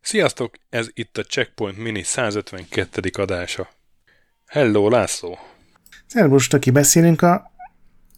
[0.00, 0.54] Sziasztok!
[0.68, 3.10] Ez itt a Checkpoint Mini 152.
[3.12, 3.68] adása.
[4.46, 5.38] Hello, László!
[6.06, 7.52] Szervus, aki beszélünk a,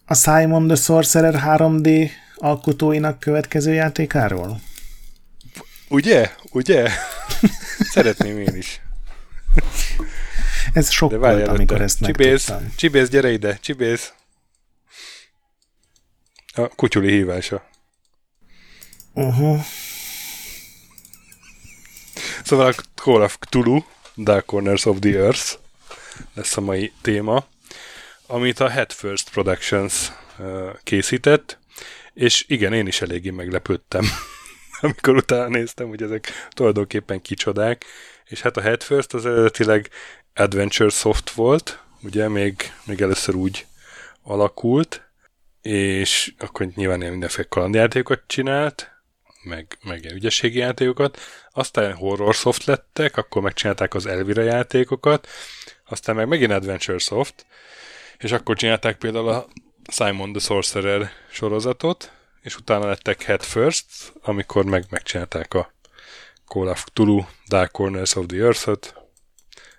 [0.05, 4.59] a Simon the Sorcerer 3D alkotóinak következő játékáról?
[5.89, 6.31] Ugye?
[6.51, 6.89] Ugye?
[7.79, 8.81] Szeretném én is.
[10.73, 12.73] Ez sok volt, amikor ezt Csibész, megtudtam.
[12.75, 14.13] Csibész, gyere ide, Csibész.
[16.53, 17.69] A kutyuli hívása.
[19.13, 19.59] Uh-huh.
[22.43, 23.83] Szóval a Call of Cthulhu,
[24.17, 25.57] Dark Corners of the Earth
[26.33, 27.45] lesz a mai téma,
[28.27, 30.11] amit a Head First Productions
[30.83, 31.59] készített,
[32.13, 34.05] és igen, én is eléggé meglepődtem,
[34.81, 37.85] amikor utána néztem, hogy ezek tulajdonképpen kicsodák,
[38.25, 39.89] és hát a Head First az eredetileg
[40.35, 43.65] Adventure Soft volt, ugye még, még először úgy
[44.21, 45.11] alakult,
[45.61, 48.91] és akkor nyilván ilyen mindenféle kalandjátékokat csinált,
[49.43, 51.19] meg, meg ügyességi játékokat,
[51.51, 55.27] aztán horror soft lettek, akkor megcsinálták az Elvira játékokat,
[55.85, 57.45] aztán meg megint Adventure Soft,
[58.17, 59.47] és akkor csinálták például a
[59.91, 63.85] Simon the Sorcerer sorozatot, és utána lettek Head First,
[64.21, 65.73] amikor meg megcsinálták a
[66.47, 69.02] Call of Cthulhu Dark Corners of the Earth-ot,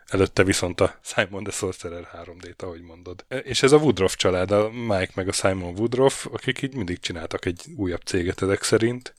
[0.06, 3.24] előtte viszont a Simon the Sorcerer 3D-t, ahogy mondod.
[3.28, 6.98] E, és ez a Woodruff család, a Mike meg a Simon Woodruff, akik így mindig
[6.98, 9.14] csináltak egy újabb céget ezek szerint,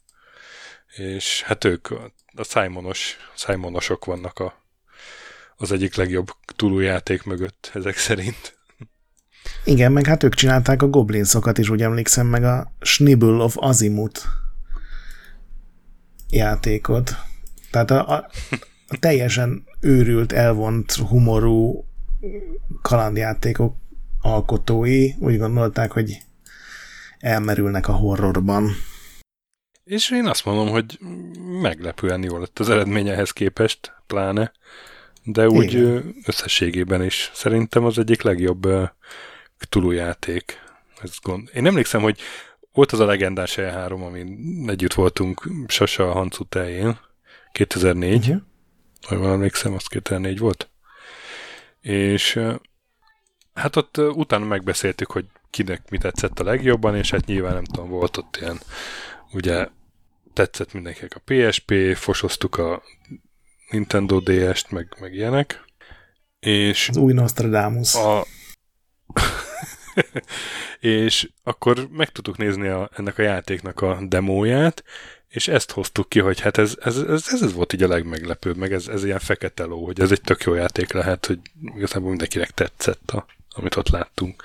[0.95, 1.87] és hát ők
[2.35, 4.63] a Simonos, Simonosok vannak a,
[5.55, 8.57] az egyik legjobb túlújáték mögött ezek szerint.
[9.63, 14.21] Igen, meg hát ők csinálták a Goblinsokat is, úgy emlékszem, meg a Schnibble of Azimuth
[16.29, 17.15] játékot.
[17.71, 18.29] Tehát a, a,
[18.87, 21.85] a teljesen őrült, elvont, humorú
[22.81, 23.75] kalandjátékok
[24.21, 26.17] alkotói úgy gondolták, hogy
[27.19, 28.71] elmerülnek a horrorban.
[29.83, 30.99] És én azt mondom, hogy
[31.61, 34.51] meglepően jó lett az eredményehez képest, pláne,
[35.23, 36.15] de úgy Igen.
[36.25, 37.31] összességében is.
[37.33, 38.67] Szerintem az egyik legjobb
[39.57, 40.63] Cthulhu játék.
[41.01, 41.49] Ez gond.
[41.53, 42.19] Én emlékszem, hogy
[42.73, 46.99] volt az a legendás E3, amin együtt voltunk Sasa a Hancu teljén,
[47.51, 48.19] 2004.
[48.19, 48.41] Uh-huh.
[49.07, 50.69] Ha jól emlékszem, az 2004 volt.
[51.81, 52.39] És
[53.53, 57.89] hát ott utána megbeszéltük, hogy kinek mi tetszett a legjobban, és hát nyilván nem tudom,
[57.89, 58.59] volt ott ilyen
[59.31, 59.67] ugye
[60.33, 62.83] tetszett mindenkinek a PSP, fosoztuk a
[63.69, 65.63] Nintendo DS-t, meg, meg ilyenek.
[66.39, 67.95] És az új Nostradamus.
[67.95, 68.25] A...
[70.79, 74.83] és akkor meg tudtuk nézni a, ennek a játéknak a demóját,
[75.35, 78.73] és ezt hoztuk ki, hogy hát ez, ez, ez, ez, volt így a legmeglepőbb, meg
[78.73, 81.39] ez, ez ilyen fekete ló, hogy ez egy tök jó játék lehet, hogy
[81.75, 84.43] igazából mindenkinek tetszett, a, amit ott láttunk.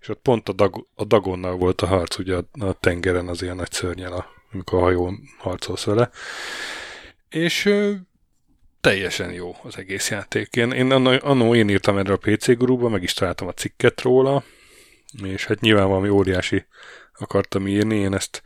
[0.00, 3.42] És ott pont a, dag, a Dagonnal volt a harc, ugye a, a tengeren az
[3.42, 6.10] ilyen nagy szörnyel, a, amikor a hajón harcolsz vele.
[7.28, 7.92] És ö,
[8.80, 10.56] teljesen jó az egész játék.
[10.56, 14.44] Én, én annó én írtam erre a PC grúba, meg is találtam a cikket róla,
[15.22, 16.64] és hát nyilván valami óriási
[17.18, 18.42] akartam írni, én ezt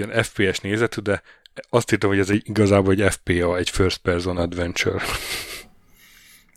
[0.00, 1.22] ugyan FPS nézetű, de
[1.70, 5.02] azt írtam, hogy ez egy, igazából egy FPA, egy First Person Adventure.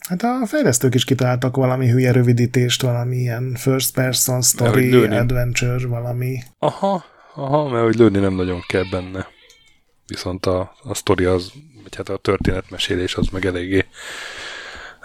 [0.08, 6.38] Hát a fejlesztők is kitaláltak valami hülye rövidítést, valami ilyen First Person Story Adventure, valami.
[6.58, 7.04] Aha,
[7.34, 9.26] aha, mert hogy lőni nem nagyon kell benne.
[10.06, 13.84] Viszont a, a sztori az, vagy hát a történetmesélés az meg eléggé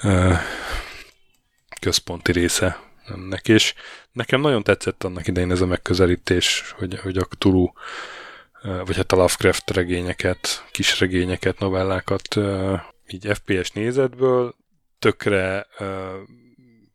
[0.03, 0.37] uh,
[1.81, 3.73] központi része ennek, és
[4.11, 7.67] nekem nagyon tetszett annak idején ez a megközelítés, hogy, hogy a Tulu
[8.63, 12.35] vagy hát a Lovecraft regényeket, kis regényeket, novellákat
[13.07, 14.55] így FPS nézetből
[14.99, 15.67] tökre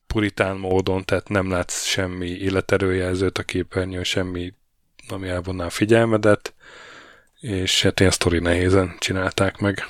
[0.07, 4.53] puritán módon, tehát nem látsz semmi életerőjelzőt a képernyőn, semmi,
[5.09, 6.55] ami elvonná figyelmedet,
[7.41, 9.87] és hát ilyen sztori nehézen csinálták meg.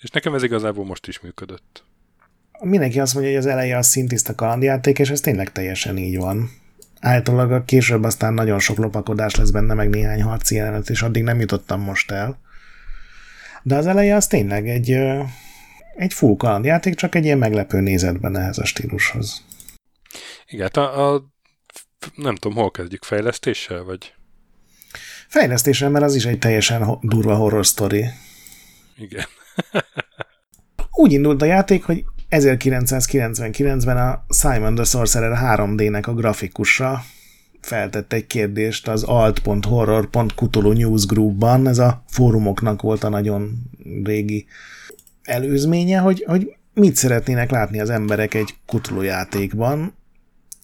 [0.00, 1.84] És nekem ez igazából most is működött.
[2.60, 6.50] Mindenki azt mondja, hogy az eleje a szintiszta kalandjáték, és ez tényleg teljesen így van.
[7.00, 11.40] Általában később aztán nagyon sok lopakodás lesz benne, meg néhány harci jelenet, és addig nem
[11.40, 12.40] jutottam most el.
[13.62, 14.90] De az eleje az tényleg egy,
[15.96, 19.44] egy full kalandjáték, csak egy ilyen meglepő nézetben ehhez a stílushoz.
[20.46, 21.22] Igen, hát a, a
[22.14, 24.14] nem tudom, hol kezdjük fejlesztéssel, vagy?
[25.28, 28.04] Fejlesztéssel, mert az is egy teljesen durva horror story.
[28.96, 29.26] Igen.
[30.90, 37.02] Úgy indult a játék, hogy 1999-ben a Simon the Sorcerer 3D-nek a grafikusra
[37.60, 43.70] feltette egy kérdést az alt.horror.cthulhu newsgroupban, ez a fórumoknak volt a nagyon
[44.04, 44.46] régi
[45.22, 49.94] előzménye, hogy, hogy mit szeretnének látni az emberek egy Cthulhu játékban,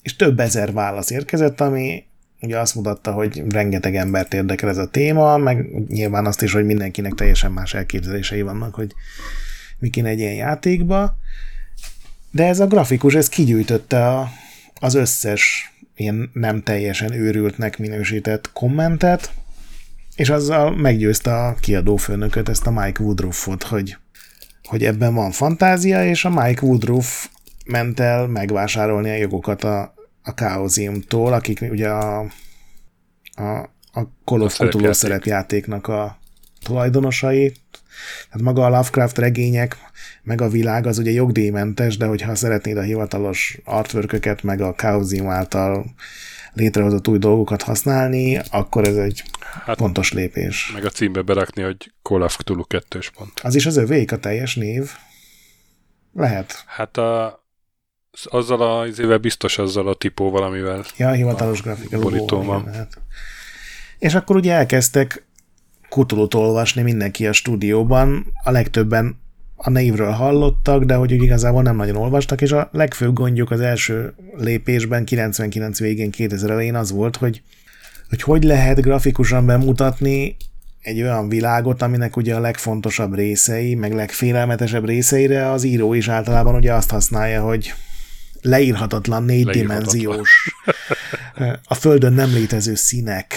[0.02, 2.04] és több ezer válasz érkezett, ami
[2.40, 6.64] ugye azt mutatta, hogy rengeteg embert érdekel ez a téma, meg nyilván azt is, hogy
[6.64, 8.94] mindenkinek teljesen más elképzelései vannak, hogy
[9.78, 11.16] mi kéne egy ilyen játékba,
[12.30, 14.28] de ez a grafikus, ez kigyűjtötte a,
[14.80, 19.32] az összes ilyen nem teljesen őrültnek minősített kommentet,
[20.16, 23.96] és azzal meggyőzte a kiadófőnököt, ezt a Mike Woodruffot, hogy,
[24.64, 27.26] hogy ebben van fantázia, és a Mike Woodruff
[27.66, 32.20] ment el megvásárolni a jogokat a, a Chaosium-tól, akik ugye a,
[33.34, 36.18] a, a Call of Cthulhu szerepjátéknak a
[36.62, 37.52] tulajdonosai.
[38.26, 39.76] Tehát maga a Lovecraft regények,
[40.22, 45.28] meg a világ az ugye jogdíjmentes, de hogyha szeretnéd a hivatalos artworköket, meg a Chaosium
[45.28, 45.84] által
[46.52, 49.22] létrehozott új dolgokat használni, akkor ez egy
[49.64, 50.70] hát, pontos lépés.
[50.74, 53.40] Meg a címbe berakni, hogy Call of Cthulhu 2 pont.
[53.42, 54.90] Az is az övék a teljes név?
[56.12, 56.64] Lehet.
[56.66, 57.44] Hát a,
[58.24, 60.84] azzal a, az biztos azzal a tipó valamivel.
[60.96, 62.72] Ja, a hivatalos a grafika van.
[62.72, 63.00] Hát.
[63.98, 65.25] És akkor ugye elkezdtek
[65.96, 69.18] kutulót olvasni mindenki a stúdióban, a legtöbben
[69.54, 74.14] a névről hallottak, de hogy igazából nem nagyon olvastak, és a legfőbb gondjuk az első
[74.36, 77.42] lépésben 99 végén, 2000 elején az volt, hogy
[78.08, 80.36] hogy, hogy lehet grafikusan bemutatni
[80.80, 86.54] egy olyan világot, aminek ugye a legfontosabb részei, meg legfélelmetesebb részeire az író is általában
[86.54, 87.74] ugye azt használja, hogy
[88.40, 90.54] leírhatatlan négydimenziós,
[91.64, 93.34] a földön nem létező színek,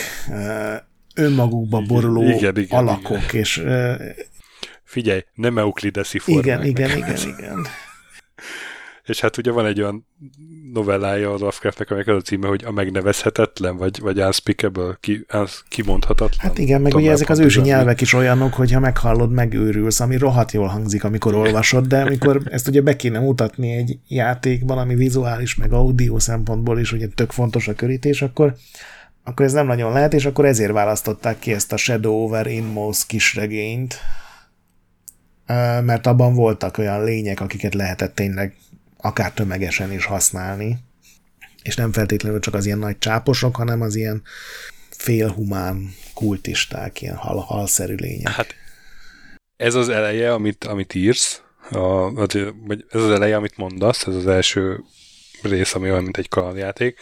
[1.20, 3.42] önmagukba boruló igen, igen, alakok, igen.
[3.42, 3.64] és
[4.90, 6.46] Figyelj, nem euklideszi formák.
[6.46, 7.66] Igen, igen, igen, igen.
[9.06, 10.06] És hát ugye van egy olyan
[10.74, 15.62] novellája az Lovecraftnek, amelyek az a címe, hogy a megnevezhetetlen, vagy, vagy unspeakable, ki, az
[15.68, 16.40] kimondhatatlan.
[16.40, 20.18] Hát igen, meg ugye ezek az ősi nyelvek is olyanok, hogy ha meghallod, megőrülsz, ami
[20.18, 24.96] rohadt jól hangzik, amikor olvasod, de amikor ezt ugye be kéne mutatni egy játékban, ami
[24.96, 28.56] vizuális, meg audio szempontból is ugye tök fontos a körítés, akkor
[29.30, 33.06] akkor ez nem nagyon lehet, és akkor ezért választották ki ezt a Shadow over Inmost
[33.06, 33.96] kisregényt,
[35.82, 38.56] mert abban voltak olyan lények, akiket lehetett tényleg
[38.98, 40.78] akár tömegesen is használni,
[41.64, 44.22] és nem feltétlenül csak az ilyen nagy csáposok, hanem az ilyen
[44.90, 48.34] félhumán kultisták, ilyen hal halszerű lények.
[48.34, 48.56] Hát
[49.56, 54.28] ez az eleje, amit, amit írsz, a, vagy ez az eleje, amit mondasz, ez az
[54.28, 54.84] első
[55.42, 57.00] rész, ami olyan, mint egy kalandjáték,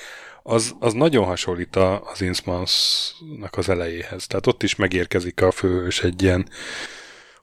[0.50, 4.28] az, az nagyon hasonlít az Innsmouth-nak az elejéhez.
[4.28, 6.50] Tehát ott is megérkezik a főhős egy ilyen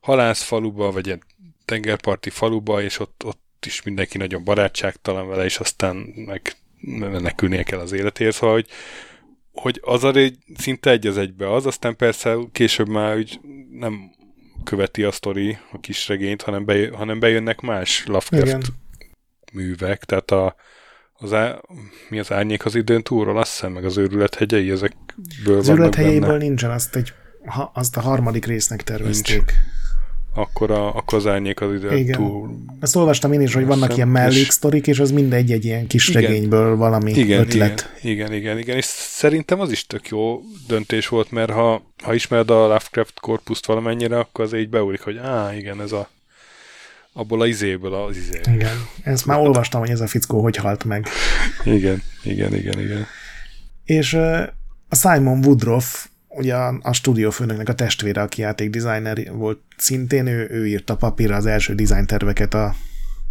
[0.00, 1.22] halászfaluba, vagy ilyen
[1.64, 5.96] tengerparti faluba, és ott, ott is mindenki nagyon barátságtalan vele, és aztán
[6.26, 8.68] meg menekülnie kell az életért, szóval, hogy,
[9.52, 13.40] hogy az a egy, szinte egy az egybe az, aztán persze később már úgy
[13.70, 14.10] nem
[14.64, 18.62] követi a sztori a kis regényt, hanem, bejön, hanem bejönnek más Lovecraft Igen.
[19.52, 20.56] művek, tehát a,
[21.18, 21.60] az á,
[22.08, 25.94] mi az árnyék az időn túlról, azt hiszem, meg az őrület hegyei, ezekből Az őrület
[25.94, 27.12] hegyéből nincsen, azt, egy,
[27.44, 29.36] ha, azt a harmadik résznek tervezték.
[29.36, 29.52] Nincs
[30.34, 32.16] akkor, a, akkor az árnyék az ide Igen.
[32.16, 32.58] túl...
[32.80, 36.08] Ezt olvastam én is, hogy vannak Szem, ilyen melléksztorik, és az mindegy egy ilyen kis
[36.08, 37.92] igen, regényből valami igen, ötlet.
[38.02, 42.14] Igen, igen, igen, igen, és szerintem az is tök jó döntés volt, mert ha, ha
[42.14, 46.08] ismered a Lovecraft korpuszt valamennyire, akkor az így beúrik, hogy á, igen, ez a
[47.16, 48.40] abból a izéből az izé.
[48.54, 51.06] Igen, ezt már olvastam, hogy ez a fickó hogy halt meg.
[51.64, 53.06] igen, igen, igen, igen.
[53.84, 54.14] És
[54.88, 60.66] a Simon Woodruff ugye a, a stúdiófőnöknek a testvére, aki játékdesigner volt szintén, ő, ő
[60.66, 62.74] írta papírra az első design terveket a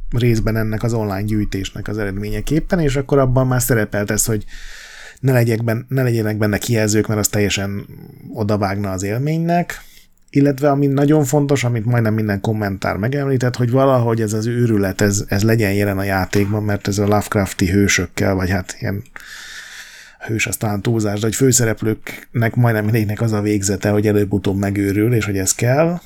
[0.10, 4.46] részben ennek az online gyűjtésnek az eredményeképpen, és akkor abban már szerepelt ez, hogy
[5.20, 7.88] ne, legyek ben, ne legyenek benne kijelzők, mert az teljesen
[8.34, 9.82] odavágna az élménynek,
[10.36, 15.26] illetve ami nagyon fontos, amit majdnem minden kommentár megemlített, hogy valahogy ez az őrület, ez,
[15.28, 19.04] ez legyen jelen a játékban, mert ez a Lovecrafti hősökkel, vagy hát ilyen
[20.20, 25.26] hős aztán túlzás, de hogy főszereplőknek majdnem mindegyiknek az a végzete, hogy előbb-utóbb megőrül, és
[25.26, 26.00] hogy ez kell.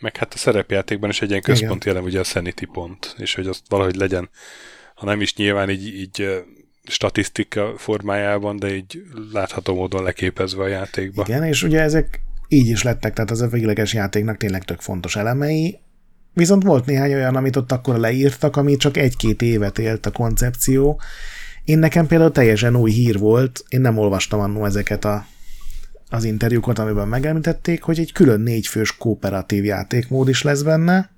[0.00, 3.46] Meg hát a szerepjátékban is egy ilyen központi elem ugye a sanity pont, és hogy
[3.46, 4.30] azt valahogy legyen,
[4.94, 6.44] ha nem is nyilván így, így
[6.84, 9.02] statisztika formájában, de így
[9.32, 11.24] látható módon leképezve a játékba.
[11.26, 12.20] Igen, és ugye ezek
[12.52, 15.78] így is lettek, tehát az a végleges játéknak tényleg tök fontos elemei,
[16.32, 21.00] viszont volt néhány olyan, amit ott akkor leírtak, ami csak egy-két évet élt a koncepció,
[21.64, 25.26] én nekem például teljesen új hír volt, én nem olvastam annó ezeket a,
[26.08, 31.10] az interjúkat, amiben megemlítették, hogy egy külön négyfős kooperatív játékmód is lesz benne,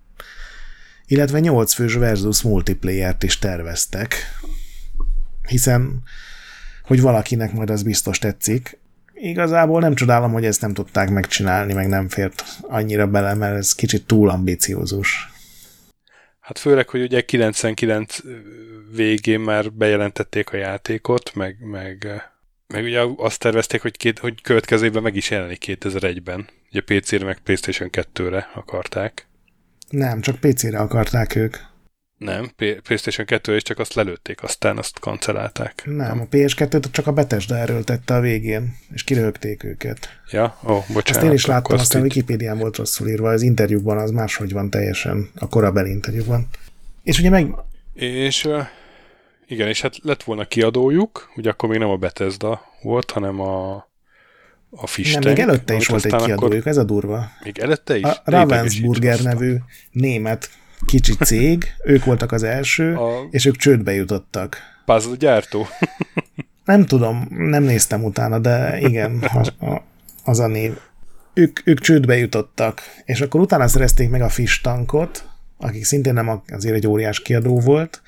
[1.06, 4.14] illetve nyolcfős versus multiplayer-t is terveztek,
[5.48, 6.02] hiszen
[6.82, 8.78] hogy valakinek majd az biztos tetszik.
[9.24, 13.74] Igazából nem csodálom, hogy ezt nem tudták megcsinálni, meg nem fért annyira bele, mert ez
[13.74, 15.30] kicsit túl ambiciózus.
[16.40, 18.18] Hát főleg, hogy ugye 99
[18.94, 22.22] végén már bejelentették a játékot, meg, meg,
[22.66, 26.48] meg ugye azt tervezték, hogy, két, hogy következő évben meg is jelenik 2001-ben.
[26.70, 29.26] Ugye PC-re meg PlayStation 2-re akarták.
[29.88, 31.56] Nem, csak PC-re akarták ők.
[32.24, 35.82] Nem, PlayStation 2 és csak azt lelőtték, aztán azt kancellálták.
[35.84, 40.08] Nem, a PS2-t csak a Bethesda erőltette a végén, és kirögték őket.
[40.30, 41.22] Ja, ó, oh, bocsánat.
[41.22, 44.70] Azt én is láttam, aztán a Wikipédián volt rosszul írva, az interjúkban az máshogy van
[44.70, 46.48] teljesen, a korabeli interjúkban.
[47.02, 47.54] És ugye meg...
[47.94, 48.48] És
[49.46, 53.90] igen, és hát lett volna kiadójuk, ugye akkor még nem a Bethesda volt, hanem a
[54.76, 57.30] a Fish Nem, még előtte is volt egy kiadójuk, ez a durva.
[57.44, 58.02] Még előtte is?
[58.02, 59.56] A Ravensburger nevű
[59.90, 60.50] német
[60.86, 63.28] kicsi cég, ők voltak az első, a...
[63.30, 64.56] és ők csődbe jutottak.
[64.84, 65.66] Puzzle gyártó?
[66.64, 69.52] nem tudom, nem néztem utána, de igen, az,
[70.24, 70.78] az a név.
[71.34, 76.42] Ők, ők csődbe jutottak, és akkor utána szerezték meg a Fish tankot, akik szintén nem
[76.52, 78.02] azért egy óriás kiadó volt,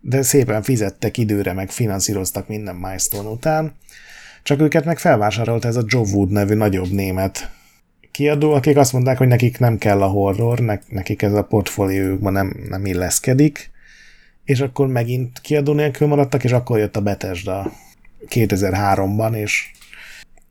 [0.00, 3.74] de szépen fizettek időre, meg finanszíroztak minden milestone után,
[4.42, 7.50] csak őket meg felvásárolt ez a Joe Wood nevű nagyobb német
[8.18, 12.56] kiadó, akik azt mondták, hogy nekik nem kell a horror, nekik ez a portfóliójukban nem,
[12.68, 13.70] nem illeszkedik,
[14.44, 17.72] és akkor megint kiadó nélkül maradtak, és akkor jött a Bethesda
[18.28, 19.70] 2003-ban, és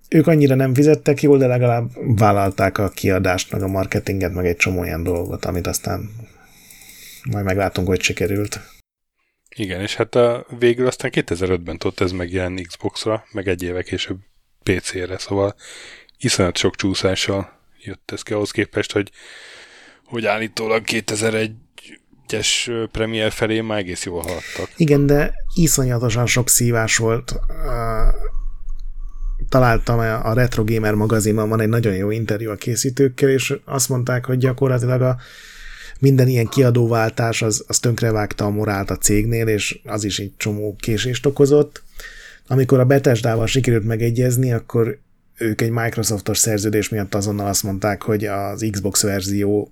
[0.10, 4.56] ők annyira nem fizettek jól, de legalább vállalták a kiadást, meg a marketinget, meg egy
[4.56, 6.10] csomó ilyen dolgot, amit aztán
[7.32, 8.60] majd meglátunk, hogy sikerült.
[9.56, 14.18] Igen, és hát a végül aztán 2005-ben tudott ez megjelenni Xbox-ra, meg egy éve később
[14.64, 15.56] PC-re, szóval
[16.18, 17.56] iszonyat sok csúszással
[17.88, 19.12] jött ez ki ahhoz képest, hogy,
[20.06, 24.70] hogy állítólag 2001-es premier felé már egész jól haladtak.
[24.76, 27.40] Igen, de iszonyatosan sok szívás volt.
[29.50, 34.26] Találtam a Retro Gamer magazinban, van egy nagyon jó interjú a készítőkkel, és azt mondták,
[34.26, 35.18] hogy gyakorlatilag a
[36.00, 40.76] minden ilyen kiadóváltás az, az tönkrevágta a morált a cégnél, és az is egy csomó
[40.80, 41.84] késést okozott.
[42.48, 45.00] Amikor a Bethesda-val sikerült megegyezni, akkor
[45.38, 49.72] ők egy Microsoftos szerződés miatt azonnal azt mondták, hogy az Xbox verzió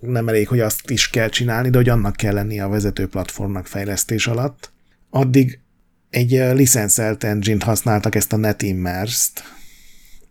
[0.00, 3.66] nem elég, hogy azt is kell csinálni, de hogy annak kell lennie a vezető platformnak
[3.66, 4.72] fejlesztés alatt.
[5.10, 5.58] Addig
[6.10, 9.42] egy licenszelt engine-t használtak, ezt a NetImmerse-t,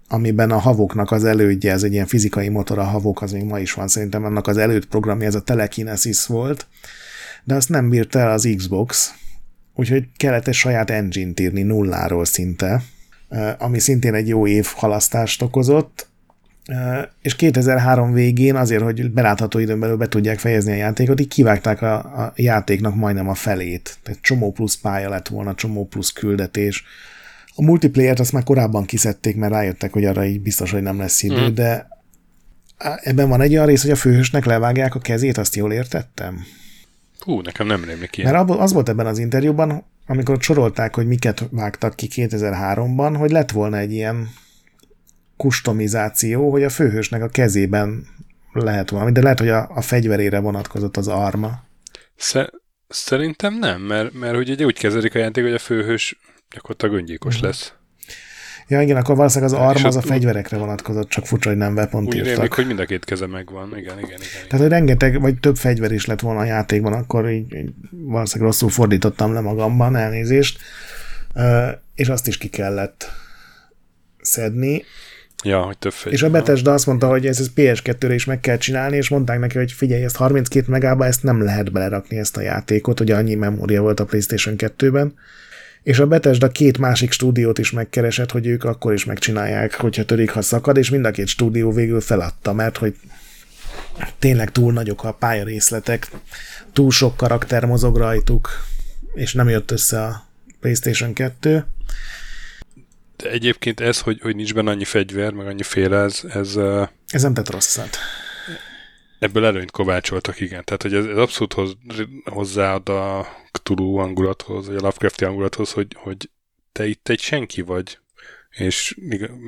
[0.08, 3.60] amiben a havoknak az elődje, ez egy ilyen fizikai motor, a havok az még ma
[3.60, 6.68] is van, szerintem annak az előtt programja, ez a Telekinesis volt,
[7.44, 9.14] de azt nem bírta el az Xbox,
[9.76, 12.84] úgyhogy kellett egy saját engine-t írni nulláról szinte,
[13.58, 16.08] ami szintén egy jó év halasztást okozott,
[17.22, 21.82] és 2003 végén azért, hogy belátható időn belül be tudják fejezni a játékot, így kivágták
[21.82, 23.98] a, a játéknak majdnem a felét.
[24.04, 26.84] Tehát csomó plusz pálya lett volna, csomó plusz küldetés.
[27.56, 31.24] A multiplayer-t azt már korábban kiszedték, mert rájöttek, hogy arra így biztos, hogy nem lesz
[31.24, 31.54] idő, mm.
[31.54, 31.88] de
[33.02, 36.46] ebben van egy olyan rész, hogy a főhősnek levágják a kezét, azt jól értettem?
[37.20, 38.32] Hú, nekem nem rémlik ilyen.
[38.32, 43.52] Mert az volt ebben az interjúban, amikor sorolták, hogy miket vágtak ki 2003-ban, hogy lett
[43.52, 44.30] volna egy ilyen
[45.38, 48.08] kustomizáció, hogy a főhősnek a kezében
[48.54, 51.64] lehet valami, de lehet, hogy a, a fegyverére vonatkozott az arma.
[52.16, 52.52] Sze-
[52.88, 56.20] szerintem nem, mert, mert ugye úgy kezdődik a játék, hogy a főhős
[56.50, 57.50] gyakorlatilag öngyilkos uh-huh.
[57.50, 57.74] lesz.
[58.68, 62.06] Ja, igen, akkor valószínűleg az arm az a fegyverekre vonatkozott, csak furcsa, hogy nem weapon
[62.06, 63.68] Úgy rémlik, hogy mind a két keze megvan.
[63.68, 64.20] Igen, igen, igen.
[64.48, 68.52] Tehát, hogy rengeteg, vagy több fegyver is lett volna a játékban, akkor így, így valószínűleg
[68.52, 70.60] rosszul fordítottam le magamban, elnézést.
[71.36, 73.12] Uh, és azt is ki kellett
[74.22, 74.84] szedni.
[75.44, 76.14] Ja, hogy több fegyver.
[76.14, 79.40] És a Bethesda azt mondta, hogy ez, ez PS2-re is meg kell csinálni, és mondták
[79.40, 83.36] neki, hogy figyelj, ezt 32 megába ezt nem lehet belerakni ezt a játékot, ugye annyi
[83.36, 85.14] memória volt a PlayStation 2-ben,
[85.84, 90.30] és a Bethesda két másik stúdiót is megkeresett, hogy ők akkor is megcsinálják, hogyha törik,
[90.30, 92.96] ha szakad, és mind a két stúdió végül feladta, mert hogy
[94.20, 96.12] tényleg túl nagyok a pályarészletek,
[96.74, 98.50] túl sok karakter mozog rajtuk,
[99.14, 100.28] és nem jött össze a
[100.60, 101.66] PlayStation 2.
[103.18, 106.22] De egyébként ez, hogy, hogy nincs benne annyi fegyver, meg annyi féle, ez...
[106.30, 106.56] Ez,
[107.08, 107.98] ez nem tett rosszat.
[109.24, 110.64] Ebből előnyt kovácsoltak, igen.
[110.64, 111.78] Tehát, hogy ez, ez abszolút hoz,
[112.24, 116.30] hozzáad a Cthulhu hangulathoz, vagy a Lovecrafti hangulathoz, hogy, hogy
[116.72, 118.00] te itt egy senki vagy,
[118.50, 118.98] és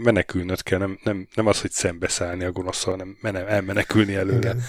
[0.04, 4.38] menekülnöd kell, nem, nem, nem az, hogy szembeszállni a gonoszszal, hanem menem, elmenekülni előle.
[4.38, 4.62] Igen.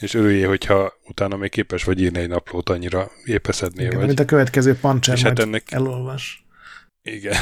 [0.00, 4.06] És örüljél, hogyha utána még képes vagy írni egy naplót, annyira épeszedné Igen, vagy.
[4.06, 6.46] Mint a következő pancser és hát ennek, elolvas.
[7.02, 7.36] Igen.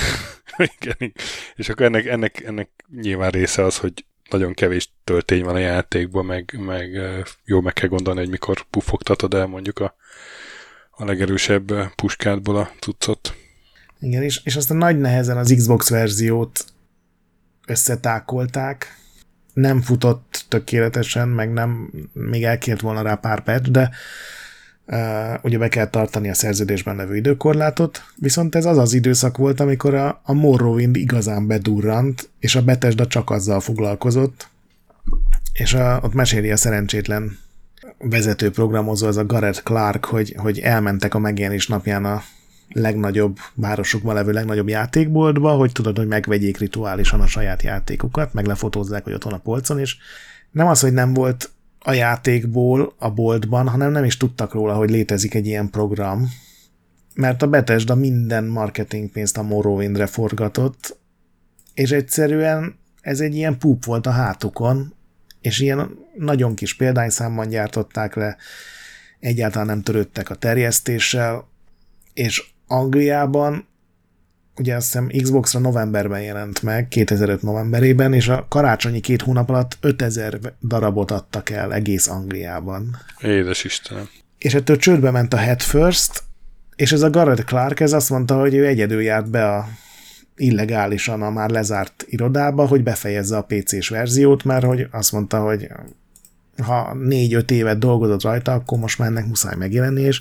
[0.80, 1.12] igen.
[1.54, 2.70] És akkor ennek, ennek, ennek
[3.00, 7.00] nyilván része az, hogy nagyon kevés töltény van a játékban, meg, meg
[7.45, 9.95] jó meg kell gondolni, hogy mikor puffogtatod el mondjuk a,
[10.90, 13.35] a legerősebb puskádból a cuccot.
[14.00, 16.64] Igen, és, és aztán nagy nehezen az Xbox verziót
[17.66, 18.99] összetákolták,
[19.52, 23.90] nem futott tökéletesen, meg nem, még elkért volna rá pár patch, de
[25.43, 29.95] ugye be kell tartani a szerződésben levő időkorlátot, viszont ez az az időszak volt, amikor
[29.95, 34.49] a, a Morrowind igazán bedurrant, és a Bethesda csak azzal foglalkozott,
[35.52, 37.38] és a, ott meséli a szerencsétlen
[37.99, 42.23] vezető programozó, az a Garrett Clark, hogy, hogy elmentek a megjelenés napján a
[42.69, 49.05] legnagyobb városokban levő legnagyobb játékboltba, hogy tudod, hogy megvegyék rituálisan a saját játékukat, meg lefotózzák,
[49.05, 49.97] hogy ott van a polcon, és
[50.50, 51.50] nem az, hogy nem volt
[51.88, 56.28] a játékból a boltban, hanem nem is tudtak róla, hogy létezik egy ilyen program,
[57.14, 60.99] mert a Bethesda minden marketing pénzt a Morrowindre forgatott,
[61.75, 64.95] és egyszerűen ez egy ilyen púp volt a hátukon,
[65.40, 68.37] és ilyen nagyon kis példányszámban gyártották le,
[69.21, 71.49] egyáltalán nem törődtek a terjesztéssel,
[72.14, 73.66] és Angliában
[74.58, 79.76] ugye azt hiszem Xbox-ra novemberben jelent meg, 2005 novemberében, és a karácsonyi két hónap alatt
[79.80, 82.96] 5000 darabot adtak el egész Angliában.
[83.20, 84.08] Édes Istenem.
[84.38, 86.22] És ettől csődbe ment a Head First,
[86.76, 89.68] és ez a Garrett Clark, ez azt mondta, hogy ő egyedül járt be a
[90.36, 95.68] illegálisan a már lezárt irodába, hogy befejezze a PC-s verziót, mert hogy azt mondta, hogy
[96.62, 100.20] ha négy-öt évet dolgozott rajta, akkor most már ennek muszáj megjelenni, és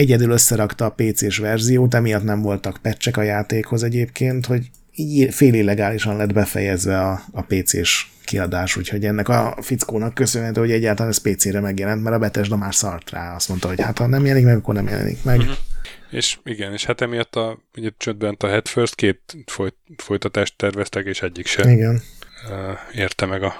[0.00, 5.54] egyedül összerakta a PC-s verziót, emiatt nem voltak pecsek a játékhoz egyébként, hogy így fél
[5.54, 11.18] illegálisan lett befejezve a, a PC-s kiadás, úgyhogy ennek a fickónak köszönhető, hogy egyáltalán ez
[11.18, 14.46] PC-re megjelent, mert a Bethesda már szart rá, azt mondta, hogy hát ha nem jelenik
[14.46, 15.38] meg, akkor nem jelenik meg.
[15.38, 15.54] Uh-huh.
[16.10, 21.06] És igen, és hát emiatt a, ugye csődben a Head First két folyt, folytatást terveztek,
[21.06, 22.02] és egyik sem igen.
[22.94, 23.54] érte meg a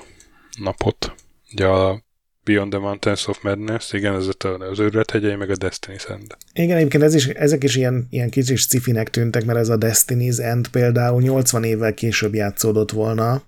[0.58, 1.14] napot.
[1.52, 2.02] Ugye a
[2.44, 4.26] Beyond the Mountains of Madness, igen, ez
[4.70, 6.36] az őrület hegyei, meg a Destiny's End.
[6.52, 10.40] Igen, egyébként ez is, ezek is ilyen, ilyen kicsit cifinek tűntek, mert ez a Destiny's
[10.40, 13.42] End például 80 évvel később játszódott volna,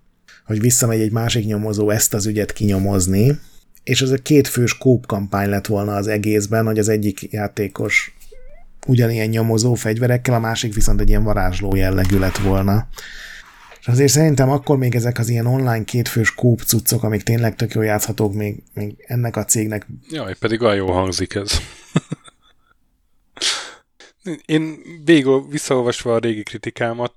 [0.45, 3.39] hogy visszamegy egy másik nyomozó ezt az ügyet kinyomozni,
[3.85, 8.15] és ez a két fős kóp kampány lett volna az egészben, hogy az egyik játékos
[8.87, 12.87] ugyanilyen nyomozó fegyverekkel, a másik viszont egy ilyen varázsló jellegű lett volna.
[13.83, 17.73] És azért szerintem akkor még ezek az ilyen online kétfős kóp cuccok, amik tényleg tök
[17.73, 19.87] jól játszhatók még, még ennek a cégnek.
[20.11, 21.53] Jaj, pedig olyan jó hangzik ez.
[24.47, 27.15] én végül visszaolvasva a régi kritikámat,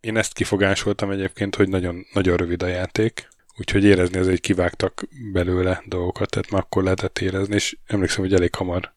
[0.00, 5.82] én ezt kifogásoltam egyébként, hogy nagyon, nagyon rövid a játék, úgyhogy érezni hogy kivágtak belőle
[5.86, 8.96] dolgokat, tehát már akkor lehetett érezni, és emlékszem, hogy elég hamar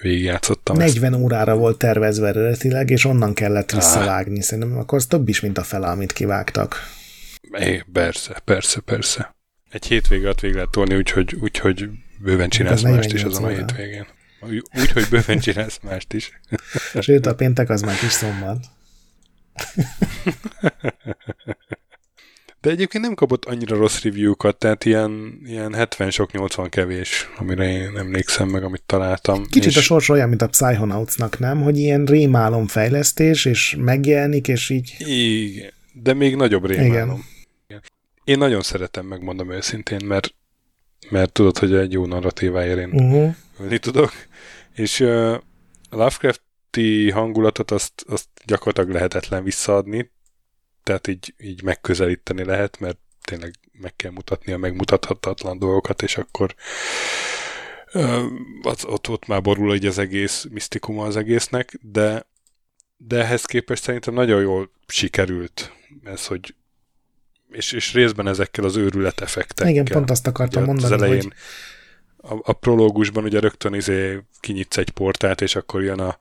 [0.00, 1.22] végigjátszottam 40 ezt.
[1.22, 4.42] órára volt tervezve eredetileg, és onnan kellett visszavágni.
[4.42, 6.76] Szerintem akkor az több is, mint a fele, amit kivágtak.
[7.52, 9.36] É, persze, persze, persze.
[9.70, 14.06] Egy hétvége alatt végig lehet tolni, úgyhogy, úgyhogy bőven csinálsz mást is azon a hétvégén.
[14.78, 16.40] Úgy, hogy bőven csinálsz mást is.
[17.00, 18.64] Sőt, a péntek az már kis szombat.
[22.60, 27.70] De egyébként nem kapott annyira rossz review-kat, tehát ilyen, ilyen 70 sok 80 kevés, amire
[27.70, 29.44] én emlékszem meg, amit találtam.
[29.44, 29.76] Kicsit és...
[29.76, 31.62] a sors olyan, mint a Psychonautsnak, nem?
[31.62, 34.94] Hogy ilyen rémálom fejlesztés, és megjelenik, és így...
[34.98, 37.24] Igen, de még nagyobb rémálom.
[37.66, 37.82] Igen.
[38.24, 40.34] Én nagyon szeretem, megmondom őszintén, mert,
[41.10, 43.34] mert tudod, hogy egy jó narratíváért én uh-huh.
[43.60, 44.12] ölni tudok.
[44.74, 45.32] És uh,
[45.90, 50.10] a Lovecrafti hangulatot azt, azt gyakorlatilag lehetetlen visszaadni,
[50.88, 56.54] tehát így, így megközelíteni lehet, mert tényleg meg kell mutatni a megmutathatatlan dolgokat, és akkor
[58.62, 62.26] az, ott, ott már borul így az egész misztikuma az egésznek, de,
[62.96, 65.72] de ehhez képest szerintem nagyon jól sikerült
[66.04, 66.54] ez, hogy
[67.50, 69.72] és, és részben ezekkel az őrület effektekkel.
[69.72, 71.32] Igen, pont azt akartam ugye, mondani, az elején, hogy...
[72.16, 76.18] A, a prológusban ugye rögtön izé kinyitsz egy portát, és akkor jön a,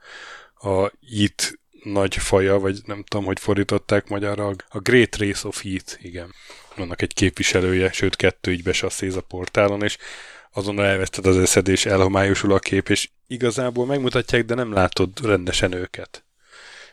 [0.70, 1.60] a It
[1.92, 6.34] nagy faja, vagy nem tudom, hogy fordították magyarra, a Great Race of Heat, igen.
[6.76, 9.98] Vannak egy képviselője, sőt kettő így besasszéz a portálon, és
[10.52, 15.72] azonnal elveszted az eszed, és elhomályosul a kép, és igazából megmutatják, de nem látod rendesen
[15.74, 16.26] őket.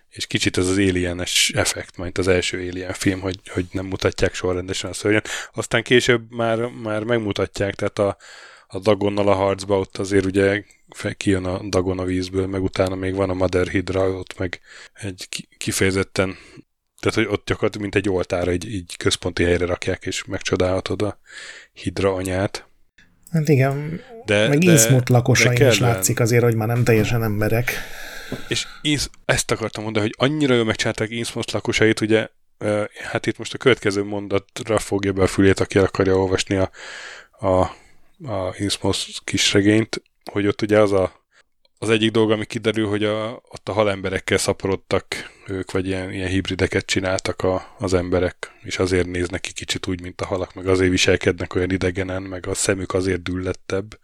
[0.09, 4.35] És kicsit ez az alienes effekt, mint az első Alien film, hogy, hogy nem mutatják
[4.35, 5.23] soha rendesen a szörnyen.
[5.53, 8.17] Aztán később már, már megmutatják, tehát a,
[8.75, 10.65] a Dagonnal a harcba, ott azért ugye
[11.17, 14.61] kijön a Dagon a vízből, meg utána még van a Mother Hydra, ott meg
[14.93, 16.37] egy kifejezetten
[17.05, 21.19] tehát, hogy ott gyakorlatilag mint egy oltára így, így központi helyre rakják, és megcsodálhatod a
[21.73, 22.69] Hydra anyát.
[23.31, 27.73] Hát igen, de, meg Innsmouth lakosai is látszik azért, hogy már nem teljesen emberek.
[28.49, 32.29] És Inns, ezt akartam mondani, hogy annyira jól megcsinálták Innsmouth lakosait, ugye,
[33.03, 36.71] hát itt most a következő mondatra fogja be a fülét, aki akarja olvasni a,
[37.49, 37.77] a
[38.23, 41.25] a Innsmouth kisregényt, hogy ott ugye az a,
[41.79, 45.05] az egyik dolog, ami kiderül, hogy a, ott a halemberekkel szaporodtak
[45.47, 50.01] ők, vagy ilyen, ilyen hibrideket csináltak a, az emberek, és azért néznek ki kicsit úgy,
[50.01, 53.99] mint a halak, meg azért viselkednek olyan idegenen, meg a szemük azért düllettebb,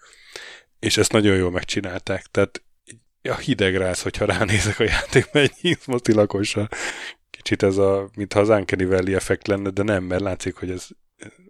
[0.78, 2.62] és ezt nagyon jól megcsinálták, tehát
[3.22, 6.68] a hideg rász, hogyha ránézek a játékba egy izmoti lakosra.
[7.30, 10.86] Kicsit ez a, mintha az Uncanny Valley effekt lenne, de nem, mert látszik, hogy ez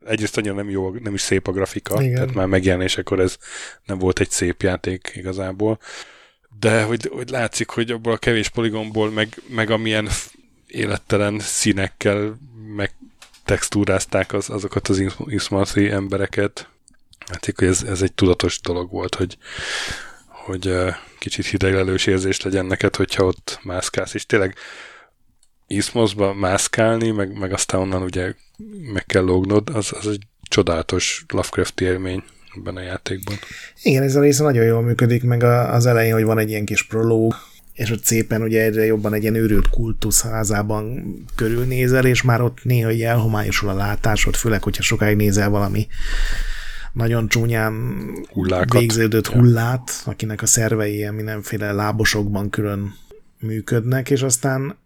[0.06, 2.14] egyrészt annyira nem jó, nem is szép a grafika, Igen.
[2.14, 3.36] tehát már megjelenésekor ez
[3.84, 5.78] nem volt egy szép játék igazából.
[6.58, 10.08] De hogy, hogy látszik, hogy abból a kevés poligonból, meg, meg amilyen
[10.66, 12.36] élettelen színekkel
[12.76, 12.94] meg
[13.44, 16.68] textúrázták az, azokat az Ismarthi embereket.
[17.26, 19.36] Látszik, hogy ez, ez egy tudatos dolog volt, hogy,
[20.26, 20.74] hogy
[21.18, 24.54] kicsit hideglelős érzés legyen neked, hogyha ott mászkálsz, és tényleg
[25.66, 28.34] Ismosba mászkálni, meg, meg aztán onnan ugye
[28.92, 32.22] meg kell lógnod, az, az egy csodálatos Lovecraft élmény
[32.56, 33.36] ebben a játékban.
[33.82, 36.86] Igen, ez a része nagyon jól működik, meg az elején, hogy van egy ilyen kis
[36.86, 37.34] prológ,
[37.72, 42.90] és ott szépen ugye egyre jobban egy ilyen őrült kultuszházában körülnézel, és már ott néha
[42.90, 45.86] így elhomályosul a látásod, főleg, hogyha sokáig nézel valami
[46.92, 47.74] nagyon csúnyán
[48.32, 48.80] Hullákat.
[48.80, 52.94] végződött hullát, akinek a szervei ilyen mindenféle lábosokban külön
[53.38, 54.76] működnek, és aztán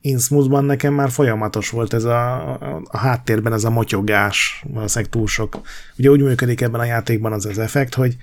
[0.00, 5.60] Innsmouthban nekem már folyamatos volt ez a, a, háttérben ez a motyogás, valószínűleg túl sok.
[5.98, 8.16] Ugye úgy működik ebben a játékban az az effekt, hogy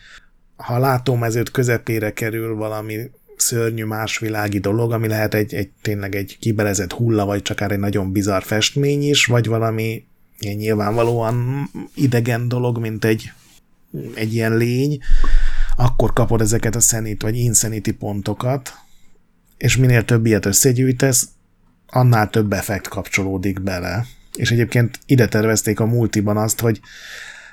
[0.55, 6.37] ha a látómezőt közepére kerül valami szörnyű másvilági dolog, ami lehet egy, egy tényleg egy
[6.39, 10.05] kibelezett hulla, vagy csak egy nagyon bizarr festmény is, vagy valami
[10.39, 13.31] ilyen nyilvánvalóan idegen dolog, mint egy,
[14.13, 14.99] egy ilyen lény,
[15.77, 18.73] akkor kapod ezeket a szenit vagy insanity pontokat,
[19.57, 21.27] és minél több ilyet összegyűjtesz,
[21.95, 24.05] annál több effekt kapcsolódik bele.
[24.33, 26.79] És egyébként ide tervezték a multiban azt, hogy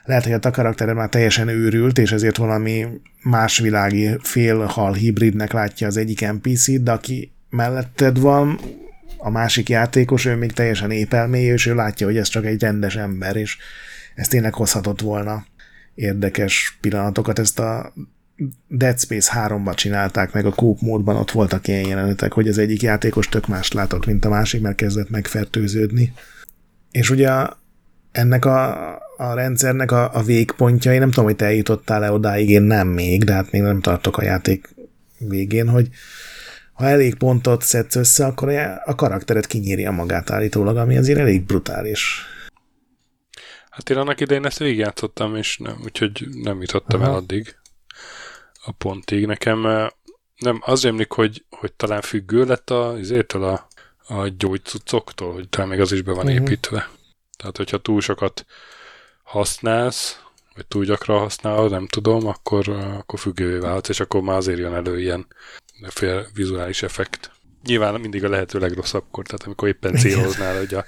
[0.04, 2.86] lehet, hogy a karaktered már teljesen őrült, és ezért valami
[3.22, 8.58] másvilági félhal hibridnek látja az egyik NPC-t, de aki melletted van,
[9.24, 12.96] a másik játékos, ő még teljesen épelmély, és ő látja, hogy ez csak egy rendes
[12.96, 13.56] ember, és
[14.14, 15.44] ez tényleg hozhatott volna
[15.94, 17.38] érdekes pillanatokat.
[17.38, 17.92] Ezt a
[18.68, 22.82] Dead Space 3-ban csinálták meg a Coop módban, ott voltak ilyen jelenetek, hogy az egyik
[22.82, 26.12] játékos tök más látott, mint a másik, mert kezdett megfertőződni.
[26.90, 27.30] És ugye
[28.12, 32.62] ennek a, a rendszernek a, a végpontja, én nem tudom, hogy te eljutottál-e odáig, én
[32.62, 34.74] nem még, de hát még nem tartok a játék
[35.18, 35.88] végén, hogy
[36.72, 38.48] ha elég pontot szedsz össze, akkor
[38.84, 42.26] a karakteret kinyírja magát állítólag, ami azért elég brutális.
[43.70, 47.10] Hát én annak idején ezt végigjátszottam, és nem, úgyhogy nem jutottam Aha.
[47.10, 47.56] el addig
[48.64, 49.26] a pontig.
[49.26, 49.60] Nekem
[50.36, 53.68] nem, az emlik, hogy, hogy talán függő lett a, azért a,
[54.06, 56.42] a gyógycucoktól, hogy talán még az is be van uh-huh.
[56.42, 56.88] építve.
[57.36, 58.46] Tehát, hogyha túl sokat
[59.22, 60.22] használsz,
[60.54, 64.74] vagy túl gyakran használod, nem tudom, akkor, akkor függővé válhatsz, és akkor már azért jön
[64.74, 65.26] elő ilyen
[65.88, 67.30] fél vizuális effekt.
[67.64, 70.84] Nyilván mindig a lehető legrosszabbkor, tehát amikor éppen céloznál, hogy a,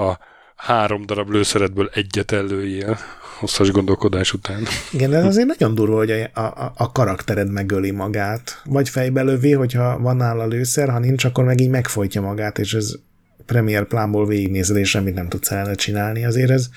[0.00, 0.18] a
[0.62, 2.98] három darab lőszeredből egyet előjél
[3.38, 4.62] hosszas gondolkodás után.
[4.92, 8.62] Igen, de azért nagyon durva, hogy a, a, a karaktered megöli magát.
[8.64, 12.74] Vagy fejbe lövi, hogyha van nála lőszer, ha nincs, akkor meg így megfojtja magát, és
[12.74, 12.94] ez
[13.46, 16.24] Premier plánból végignézed, és semmit nem tudsz ellene csinálni.
[16.24, 16.68] Azért ez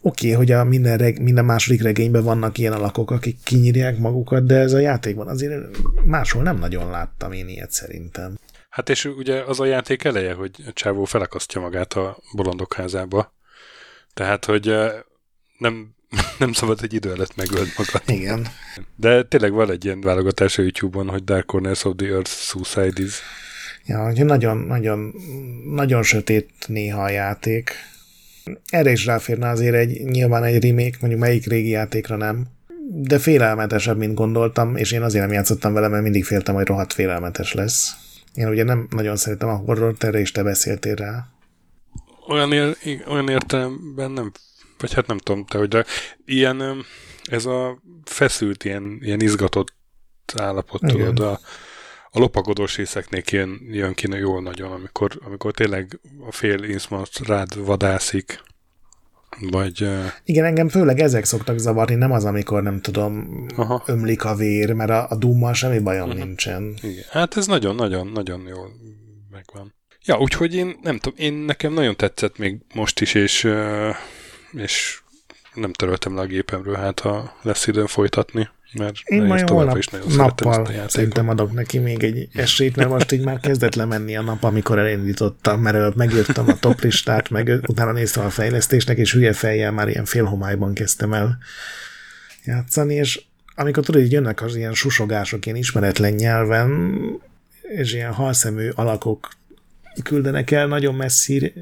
[0.00, 4.46] oké, okay, hogy a minden, reg, minden második regényben vannak ilyen alakok, akik kinyírják magukat,
[4.46, 5.62] de ez a játékban azért
[6.04, 8.38] máshol nem nagyon láttam én ilyet szerintem.
[8.70, 13.34] Hát és ugye az a játék eleje, hogy csávó felakasztja magát a bolondok házába.
[14.14, 14.74] Tehát, hogy
[15.58, 15.94] nem,
[16.38, 18.02] nem szabad egy idő előtt megöld magad.
[18.06, 18.46] Igen.
[18.96, 23.02] De tényleg van egy ilyen válogatás a YouTube-on, hogy Dark Corners of the Earth Suicide
[23.02, 23.20] is.
[23.86, 25.14] Ja, hogy nagyon, nagyon,
[25.64, 27.72] nagyon sötét néha a játék.
[28.66, 32.46] Erre is ráférne azért egy, nyilván egy remake, mondjuk melyik régi játékra nem,
[32.92, 36.92] de félelmetesebb, mint gondoltam, és én azért nem játszottam vele, mert mindig féltem, hogy rohadt
[36.92, 37.92] félelmetes lesz.
[38.34, 41.26] Én ugye nem nagyon szeretem a horrort, erre is te beszéltél rá.
[42.28, 44.32] Olyan, ér, olyan értelemben nem,
[44.78, 45.84] vagy hát nem tudom te, hogy de
[46.24, 46.84] ilyen,
[47.22, 49.72] ez a feszült, ilyen, ilyen izgatott
[50.36, 50.96] állapot, Igen.
[50.96, 51.40] tudod, a,
[52.10, 57.64] a lopagodós részeknél jön, jön ki jól nagyon, amikor, amikor tényleg a fél inszmat rád
[57.64, 58.40] vadászik,
[59.38, 59.88] vagy...
[60.24, 63.82] Igen, engem főleg ezek szoktak zavarni, nem az, amikor nem tudom, Aha.
[63.86, 66.24] ömlik a vér, mert a, a dummal semmi bajom uh-huh.
[66.24, 66.74] nincsen.
[66.82, 67.04] Igen.
[67.10, 68.70] Hát ez nagyon-nagyon-nagyon jól
[69.30, 69.74] megvan.
[70.04, 73.48] Ja, úgyhogy én nem tudom, én nekem nagyon tetszett még most is, és,
[74.52, 75.00] és
[75.54, 78.48] nem töröltem le a gépemről, hát ha lesz időm folytatni.
[78.72, 83.24] Mert Én majd holnap is nappal szerintem adok neki még egy esélyt, mert most így
[83.24, 87.92] már kezdett lemenni a nap, amikor elindítottam, mert előtt megírtam a top listát, meg utána
[87.92, 91.38] néztem a fejlesztésnek, és hülye fejjel már ilyen félhomályban kezdtem el
[92.44, 93.22] játszani, és
[93.54, 97.00] amikor tudod, hogy jönnek az ilyen susogások ilyen ismeretlen nyelven,
[97.62, 99.28] és ilyen halszemű alakok
[100.02, 101.52] küldenek el nagyon messzi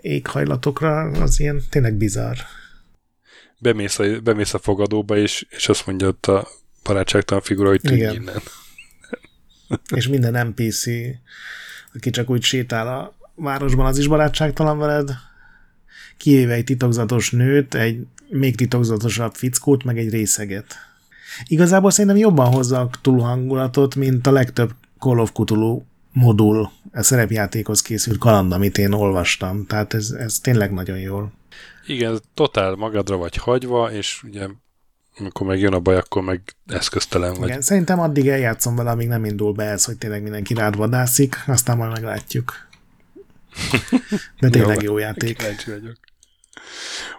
[0.00, 2.36] éghajlatokra, az ilyen tényleg bizarr.
[3.58, 6.48] Bemész a, bemész a fogadóba, és, és azt mondja ott a
[6.82, 8.42] barátságtalan figura, hogy tűnj innen.
[9.96, 10.84] és minden NPC,
[11.94, 15.10] aki csak úgy sétál a városban, az is barátságtalan veled,
[16.16, 20.74] kivéve egy titokzatos nőt, egy még titokzatosabb fickót, meg egy részeget.
[21.46, 27.02] Igazából szerintem jobban hozza a Cthulhu hangulatot, mint a legtöbb Call of Cthulhu modul, a
[27.02, 29.66] szerepjátékhoz készült kaland, amit én olvastam.
[29.66, 31.32] Tehát ez, ez tényleg nagyon jól.
[31.88, 34.48] Igen, totál magadra vagy hagyva, és ugye
[35.18, 37.48] amikor meg jön a baj, akkor meg eszköztelen vagy.
[37.48, 41.36] Igen, szerintem addig eljátszom vele, amíg nem indul be ez, hogy tényleg mindenki rád vadászik,
[41.46, 42.52] aztán majd meglátjuk.
[44.40, 45.42] De tényleg jó, jó játék.
[45.66, 45.96] vagyok.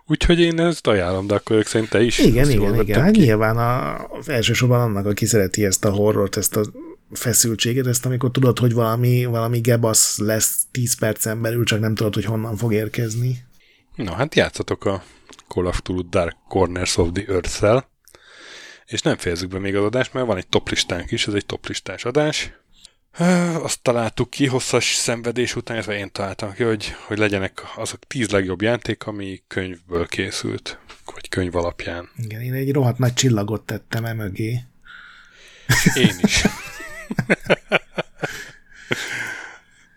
[0.06, 2.20] Úgyhogy én ezt ajánlom, de akkor ők szerint te is.
[2.20, 3.02] Igen, igen, igen.
[3.02, 6.62] Hát nyilván a, elsősorban annak, aki szereti ezt a horrort, ezt a
[7.12, 12.14] feszültséget, ezt amikor tudod, hogy valami, valami gebasz lesz 10 percen belül, csak nem tudod,
[12.14, 13.48] hogy honnan fog érkezni.
[14.04, 15.04] Na, hát játszatok a
[15.48, 17.86] Call of Duty Dark Corners of the earth
[18.86, 22.06] és nem fejezzük be még az adást, mert van egy toplistánk is, ez egy toplistás
[22.06, 22.52] adás.
[23.62, 28.30] Azt találtuk ki hosszas szenvedés után, illetve én találtam ki, hogy, hogy legyenek azok tíz
[28.30, 30.80] legjobb játék, ami könyvből készült,
[31.14, 32.10] vagy könyv alapján.
[32.18, 34.60] Igen, én egy rohadt nagy csillagot tettem e mögé.
[35.96, 36.44] Én is.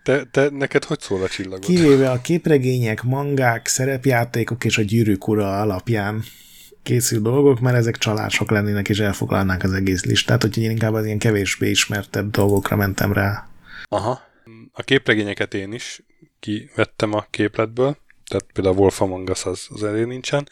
[0.03, 1.65] Te, te, neked hogy szól a csillagot?
[1.65, 6.23] Kivéve a képregények, mangák, szerepjátékok és a gyűrűk ura alapján
[6.83, 11.05] készül dolgok, mert ezek csalások lennének és elfoglalnák az egész listát, úgyhogy én inkább az
[11.05, 13.47] ilyen kevésbé ismertebb dolgokra mentem rá.
[13.87, 14.21] Aha.
[14.71, 16.03] A képregényeket én is
[16.39, 17.97] kivettem a képletből,
[18.29, 20.47] tehát például Wolf Among Us az, az elé nincsen.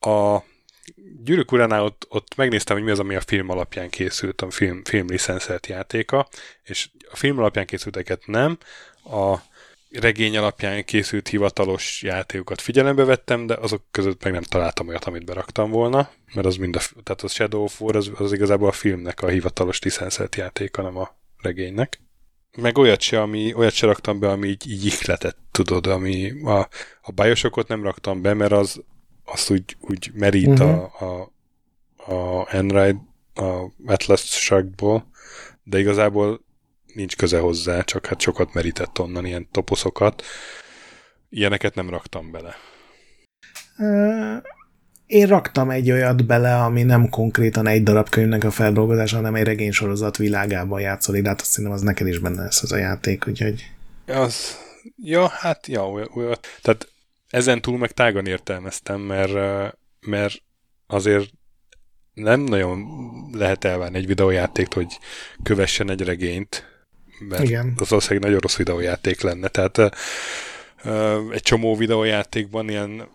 [0.00, 0.38] A
[1.24, 4.84] Gyűrűk uránál ott, ott megnéztem, hogy mi az, ami a film alapján készült, a film,
[4.84, 6.28] film licenszelt játéka,
[6.62, 8.58] és a film alapján készülteket nem,
[9.04, 9.36] a
[9.90, 15.24] regény alapján készült hivatalos játékokat figyelembe vettem, de azok között meg nem találtam olyat, amit
[15.24, 18.72] beraktam volna, mert az mind a, tehát a Shadow of War az, az igazából a
[18.72, 22.00] filmnek a hivatalos licenszelt játéka, nem a regénynek.
[22.56, 26.68] Meg olyat se, ami, olyat se raktam be, ami így, így ihletett, tudod, ami a,
[27.02, 28.82] a Bioshockot nem raktam be, mert az
[29.24, 31.02] azt úgy, úgy merít uh-huh.
[31.02, 31.30] a,
[32.06, 33.00] a, a Enride
[33.34, 35.10] a Atlas Sharkból,
[35.64, 36.40] de igazából
[36.94, 40.22] nincs köze hozzá, csak hát sokat merített onnan ilyen toposzokat.
[41.28, 42.54] Ilyeneket nem raktam bele.
[45.06, 49.44] Én raktam egy olyat bele, ami nem konkrétan egy darab könyvnek a feldolgozása, hanem egy
[49.44, 53.26] regénysorozat világában játszol, de hát azt hiszem, az neked is benne lesz az a játék,
[53.26, 53.70] úgyhogy...
[54.06, 54.58] Az,
[54.96, 56.88] ja, hát, ja, olyan, tehát
[57.28, 59.32] ezen túl meg tágan értelmeztem, mert,
[60.00, 60.42] mert
[60.86, 61.30] azért
[62.14, 62.86] nem nagyon
[63.32, 64.98] lehet elvárni egy videójátékt, hogy
[65.42, 66.71] kövessen egy regényt,
[67.28, 67.72] mert Igen.
[67.76, 69.48] az valószínűleg nagyon rossz videójáték lenne.
[69.48, 69.78] Tehát
[71.32, 73.08] egy csomó videójátékban ilyen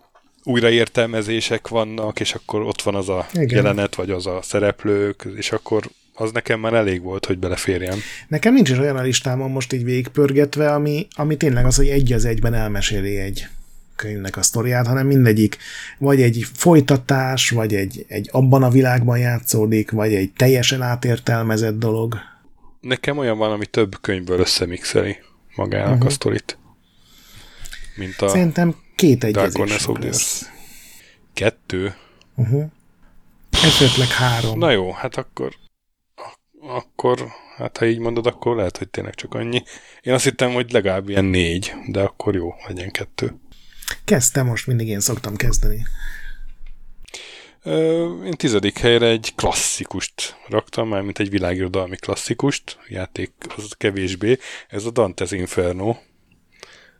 [0.44, 3.48] újraértelmezések vannak, és akkor ott van az a Igen.
[3.48, 7.98] jelenet, vagy az a szereplők, és akkor az nekem már elég volt, hogy beleférjem.
[8.28, 12.12] Nekem nincs is olyan a listámon most így végigpörgetve, ami, ami tényleg az, hogy egy
[12.12, 13.46] az egyben elmeséli egy
[13.96, 15.56] könyvnek a sztoriát, hanem mindegyik
[15.98, 22.16] vagy egy folytatás, vagy egy, egy abban a világban játszódik, vagy egy teljesen átértelmezett dolog.
[22.80, 25.18] Nekem olyan van, ami több könyvből összemixeli
[25.54, 26.06] magának uh-huh.
[26.06, 26.58] a sztorit.
[27.96, 30.50] Mint a Szerintem két egyezés lesz.
[31.32, 31.94] Kettő?
[32.34, 32.64] Uh-huh.
[33.50, 34.58] Esetleg három.
[34.58, 35.56] Na jó, hát akkor
[36.60, 39.62] akkor, hát ha így mondod, akkor lehet, hogy tényleg csak annyi.
[40.02, 43.34] Én azt hittem, hogy legalább ilyen négy, de akkor jó, legyen kettő.
[44.04, 45.86] Kezdtem most, mindig én szoktam kezdeni.
[48.24, 54.38] Én tizedik helyre egy klasszikust raktam, már mint egy világirodalmi klasszikust, játék az kevésbé.
[54.68, 55.96] Ez a Dante's Inferno,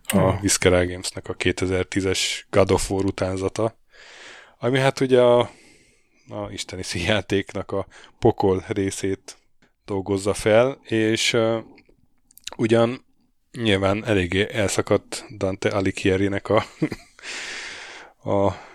[0.05, 0.41] a.
[0.41, 3.79] Visceral Games-nek a 2010-es God of War utánzata,
[4.59, 5.39] ami hát ugye a,
[6.29, 7.87] a isteni színjátéknak a
[8.19, 9.37] pokol részét
[9.85, 11.59] dolgozza fel, és uh,
[12.57, 13.05] ugyan
[13.53, 16.65] nyilván eléggé elszakadt Dante Alighieri-nek a,
[18.31, 18.67] a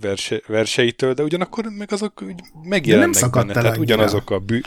[0.00, 3.52] verse, verseitől, de ugyanakkor meg azok úgy megjelennek nem benne.
[3.52, 4.60] Tehát ugyanazok a bű...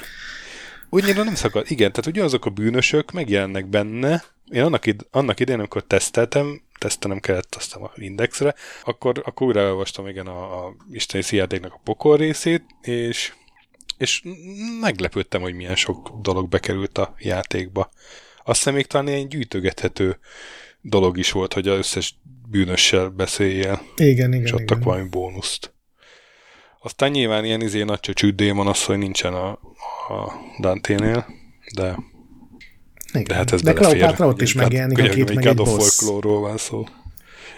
[0.89, 4.23] Ugyanira nem szakadt, igen, tehát ugyanazok a bűnösök megjelennek benne.
[4.51, 9.59] Én annak, id- annak idején, amikor teszteltem, tesztelnem kellett azt a indexre, akkor, akkor újra
[9.59, 13.33] elolvastam igen a, a isteni szíjátéknak a pokol részét, és,
[13.97, 14.23] és
[14.79, 17.91] meglepődtem, hogy milyen sok dolog bekerült a játékba.
[18.43, 20.19] Azt hiszem még talán ilyen gyűjtögethető
[20.81, 22.15] dolog is volt, hogy az összes
[22.53, 23.81] bűnössel beszéljél.
[23.95, 24.45] Igen, igen.
[24.45, 24.81] És adtak igen.
[24.83, 25.73] valami bónuszt.
[26.79, 29.49] Aztán nyilván ilyen izé nagy csöcsű démon az, hogy nincsen a,
[30.09, 31.25] a Dante-nél,
[31.75, 31.97] de,
[33.13, 33.23] Igen.
[33.27, 33.97] de hát ez De belefér.
[33.97, 35.95] Kleopátra ott is Ugye, megjelenik a még meg egy boss.
[35.95, 36.85] Folklore-ról van szó.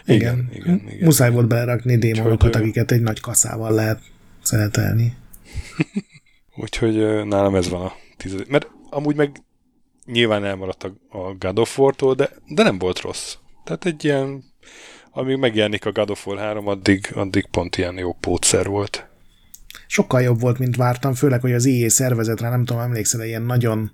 [0.06, 0.18] Igen.
[0.18, 1.06] igen, igen, igen.
[1.06, 4.00] Muszáj volt belerakni démonokat, akiket egy nagy kaszával lehet
[4.42, 5.14] szeretelni.
[6.64, 8.48] Úgyhogy nálam ez van a tizedik.
[8.48, 9.44] Mert amúgy meg
[10.06, 13.36] nyilván elmaradt a, a God of War-tól, de, de nem volt rossz.
[13.64, 14.44] Tehát egy ilyen,
[15.16, 19.08] amíg megjelenik a God of War 3, addig, addig pont ilyen jó pótszer volt.
[19.88, 23.92] Sokkal jobb volt, mint vártam, főleg, hogy az IE szervezetre, nem tudom, emlékszel, ilyen nagyon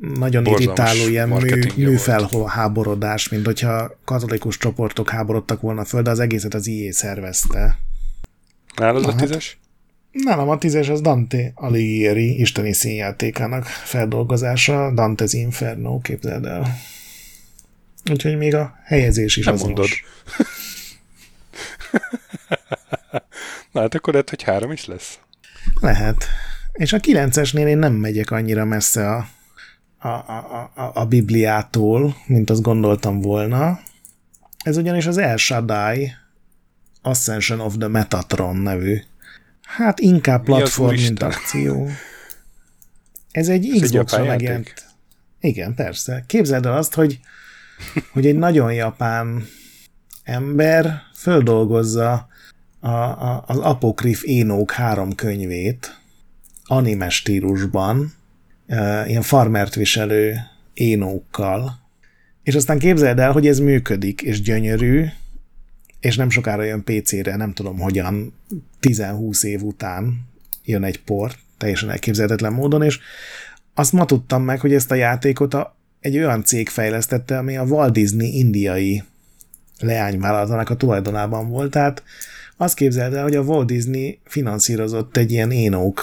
[0.00, 6.18] nagyon Borzalmas irritáló ilyen mű, műfelháborodás, mint hogyha katolikus csoportok háborodtak volna föl, de az
[6.18, 7.78] egészet az IE szervezte.
[8.76, 9.20] Nálad a hát.
[9.20, 9.58] tízes?
[10.12, 16.66] Nálam a tízes az Dante Alighieri isteni színjátékának feldolgozása, Dante's Inferno, képzeld el.
[18.10, 19.76] Úgyhogy még a helyezés is Nem azonos.
[19.76, 19.88] mondod.
[23.72, 25.18] Na hát akkor lehet, hogy három is lesz.
[25.80, 26.24] Lehet.
[26.72, 29.26] És a 9-esnél én nem megyek annyira messze a,
[29.98, 33.80] a, a, a, a Bibliától, mint azt gondoltam volna.
[34.64, 36.12] Ez ugyanis az El Shaddai
[37.02, 39.00] Ascension of the Metatron nevű.
[39.62, 41.88] Hát inkább platform, mint akció.
[43.30, 44.86] Ez egy Xbox-ra megjelent.
[45.40, 46.24] Igen, persze.
[46.26, 47.20] Képzeld el azt, hogy,
[48.12, 49.46] hogy egy nagyon japán
[50.22, 52.28] ember földolgozza
[52.80, 55.98] a, a, az apokrif Énók három könyvét
[56.64, 58.12] anime stílusban,
[59.06, 60.36] ilyen farmert viselő
[60.74, 61.78] énókkal,
[62.42, 65.04] és aztán képzeld el, hogy ez működik, és gyönyörű,
[66.00, 68.34] és nem sokára jön PC-re, nem tudom hogyan,
[68.80, 70.28] 10-20 év után
[70.64, 72.98] jön egy port, teljesen elképzelhetetlen módon, és
[73.74, 77.64] azt ma tudtam meg, hogy ezt a játékot a, egy olyan cég fejlesztette, ami a
[77.64, 79.02] Walt Disney indiai
[79.80, 82.02] leányvállalatának a tulajdonában volt, tehát
[82.56, 86.02] azt képzeld el, hogy a Walt Disney finanszírozott egy ilyen énók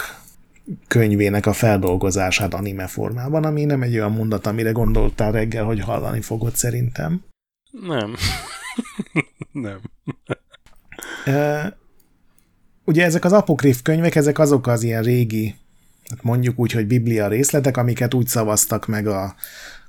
[0.86, 6.20] könyvének a feldolgozását anime formában, ami nem egy olyan mondat, amire gondoltál reggel, hogy hallani
[6.20, 7.24] fogod szerintem.
[7.70, 8.14] Nem.
[9.52, 9.80] nem.
[11.24, 11.76] E,
[12.84, 15.54] ugye ezek az apokrif könyvek, ezek azok az ilyen régi,
[16.08, 19.34] hát mondjuk úgy, hogy biblia részletek, amiket úgy szavaztak meg a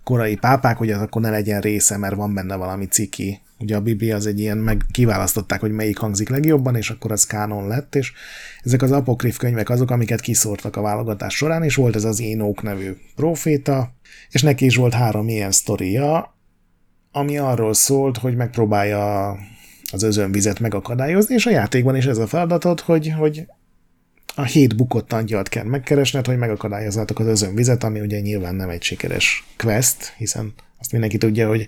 [0.10, 3.40] korai pápák, hogy az akkor ne legyen része, mert van benne valami ciki.
[3.60, 7.26] Ugye a Biblia az egy ilyen, meg kiválasztották, hogy melyik hangzik legjobban, és akkor az
[7.26, 8.12] kánon lett, és
[8.64, 12.62] ezek az apokrif könyvek azok, amiket kiszórtak a válogatás során, és volt ez az Énók
[12.62, 13.94] nevű proféta,
[14.30, 16.36] és neki is volt három ilyen sztoria,
[17.12, 19.36] ami arról szólt, hogy megpróbálja
[19.92, 23.46] az özönvizet megakadályozni, és a játékban is ez a feladatod, hogy, hogy
[24.40, 28.84] a hét bukott angyalt kell megkeresned, hogy megakadályozzátok az özönvizet, ami ugye nyilván nem egy
[28.84, 31.68] sikeres quest, hiszen azt mindenki tudja, hogy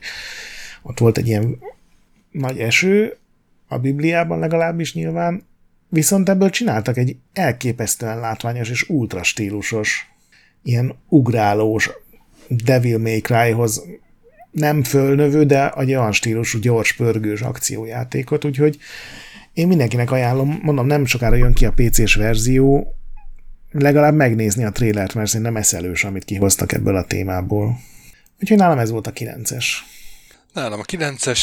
[0.82, 1.60] ott volt egy ilyen
[2.32, 3.18] nagy eső,
[3.68, 5.44] a Bibliában legalábbis nyilván,
[5.90, 10.12] viszont ebből csináltak egy elképesztően látványos és ultra stílusos,
[10.64, 11.90] ilyen ugrálós
[12.48, 13.84] Devil May Cry-hoz.
[14.52, 18.78] Nem fölnövő, de egy olyan stílusú gyors, pörgős akciójátékot, úgyhogy
[19.54, 22.96] én mindenkinek ajánlom, mondom, nem sokára jön ki a PC-s verzió,
[23.72, 27.80] legalább megnézni a trélert, mert szerintem eszelős, amit kihoztak ebből a témából.
[28.40, 29.66] Úgyhogy nálam ez volt a 9-es.
[30.54, 31.40] Nálam a 9-es,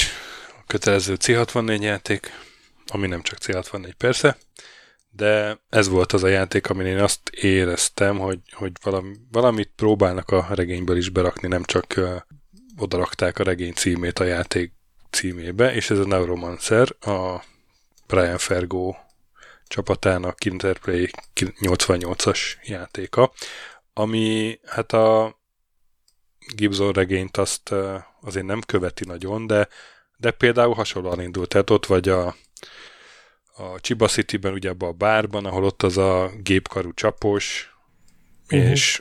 [0.60, 2.30] a kötelező C64 játék,
[2.86, 4.36] ami nem csak C64 persze,
[5.10, 10.30] de ez volt az a játék, amin én azt éreztem, hogy, hogy valami, valamit próbálnak
[10.30, 12.08] a regényből is berakni, nem csak uh,
[12.76, 14.72] odarakták a regény címét a játék
[15.10, 17.44] címébe, és ez a Neuromancer, a
[18.08, 18.94] Brian Fergo
[19.66, 23.32] csapatának Interplay 88-as játéka,
[23.92, 25.38] ami hát a
[26.54, 27.74] Gibson regényt azt
[28.20, 29.68] azért nem követi nagyon, de,
[30.16, 31.48] de például hasonlóan indult.
[31.48, 32.26] Tehát ott vagy a,
[33.54, 37.74] a Chiba City-ben, ugye abban a bárban, ahol ott az a gépkarú csapos,
[38.50, 38.70] uh-huh.
[38.70, 39.00] és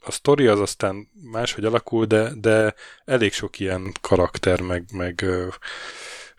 [0.00, 5.24] a sztori az aztán máshogy alakul, de, de elég sok ilyen karakter, meg, meg,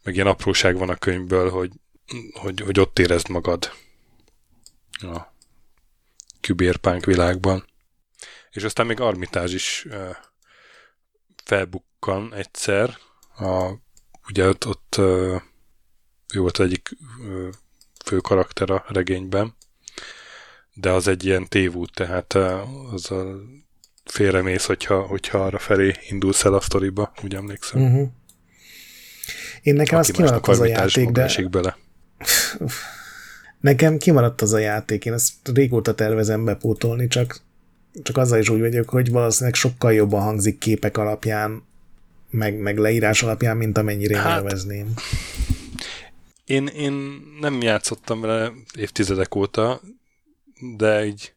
[0.04, 1.72] meg ilyen apróság van a könyvből, hogy,
[2.34, 3.72] hogy, hogy ott érezd magad
[4.92, 5.20] a
[6.42, 7.66] kübérpánk világban.
[8.52, 9.88] És aztán még Armitázs is
[11.44, 12.98] felbukkan egyszer.
[13.38, 13.72] A,
[14.30, 14.96] ugye ott, ott
[16.34, 16.90] ő volt egyik
[18.06, 19.56] fő karakter a regényben,
[20.74, 22.34] de az egy ilyen tévút, tehát
[22.92, 23.40] az a
[24.06, 27.82] félremész, hogyha, hogyha arra felé indulsz el a sztoriba, úgy emlékszem.
[27.82, 28.10] Uh-huh.
[29.62, 31.48] Én nekem az kimaradt az a játék, de...
[31.50, 31.78] bele.
[33.60, 37.42] Nekem kimaradt az a játék, én ezt régóta tervezem bepótolni, csak,
[38.04, 41.64] csak azzal is úgy vagyok, hogy valószínűleg sokkal jobban hangzik képek alapján,
[42.30, 44.94] meg, meg leírás alapján, mint amennyire hát, élvezném.
[46.46, 46.94] én, én
[47.40, 49.82] nem játszottam vele évtizedek óta,
[50.78, 51.34] de így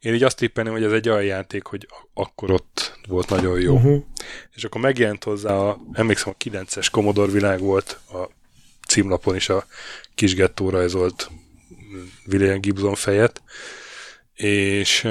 [0.00, 3.74] én így azt tippelném, hogy ez egy olyan játék, hogy akkor ott volt nagyon jó.
[3.74, 4.02] Uh-huh.
[4.54, 8.28] És akkor megjelent hozzá a, emlékszem, a 9-es Commodore világ volt a
[8.88, 9.66] címlapon is a
[10.14, 11.30] kis gettó rajzolt
[12.26, 13.42] William Gibson fejet,
[14.34, 15.08] és,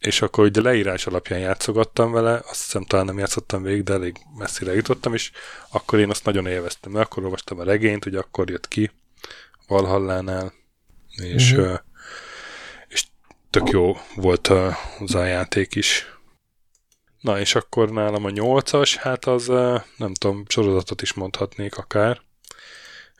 [0.00, 4.16] és akkor ugye leírás alapján játszogattam vele, azt hiszem talán nem játszottam végig, de elég
[4.38, 5.30] messzire jutottam, és
[5.68, 8.90] akkor én azt nagyon élveztem, mert akkor olvastam a regényt, hogy akkor jött ki
[9.66, 10.52] Valhallánál,
[11.16, 11.78] és, uh-huh.
[12.88, 13.04] és
[13.50, 16.14] tök jó volt az a játék is.
[17.20, 19.46] Na, és akkor nálam a nyolcas, hát az
[19.96, 22.24] nem tudom, sorozatot is mondhatnék akár.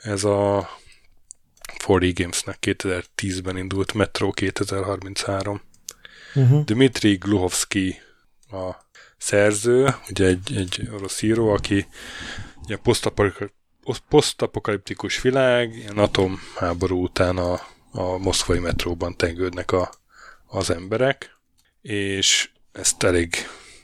[0.07, 0.71] Ez a
[1.79, 5.61] 4D Gamesnek 2010-ben indult Metro 2033.
[6.35, 6.65] Uh-huh.
[6.65, 8.01] Dmitri Gluhovsky
[8.51, 8.71] a
[9.17, 11.87] szerző, ugye egy, egy orosz író, aki
[12.63, 12.79] ugye
[14.09, 19.91] posztapokaliptikus világ, ilyen atomháború után a, a moszkvai metróban tengődnek a,
[20.47, 21.37] az emberek,
[21.83, 23.35] és ezt elég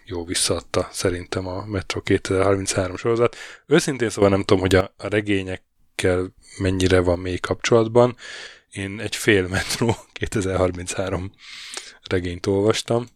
[0.05, 3.37] jó visszaadta szerintem a Metro 2033 sorozat.
[3.67, 5.09] Őszintén szóval nem tudom, hogy a, a
[6.03, 8.17] regényekkel mennyire van még kapcsolatban.
[8.73, 11.33] Én egy fél Metro 2033
[12.09, 13.07] regényt olvastam.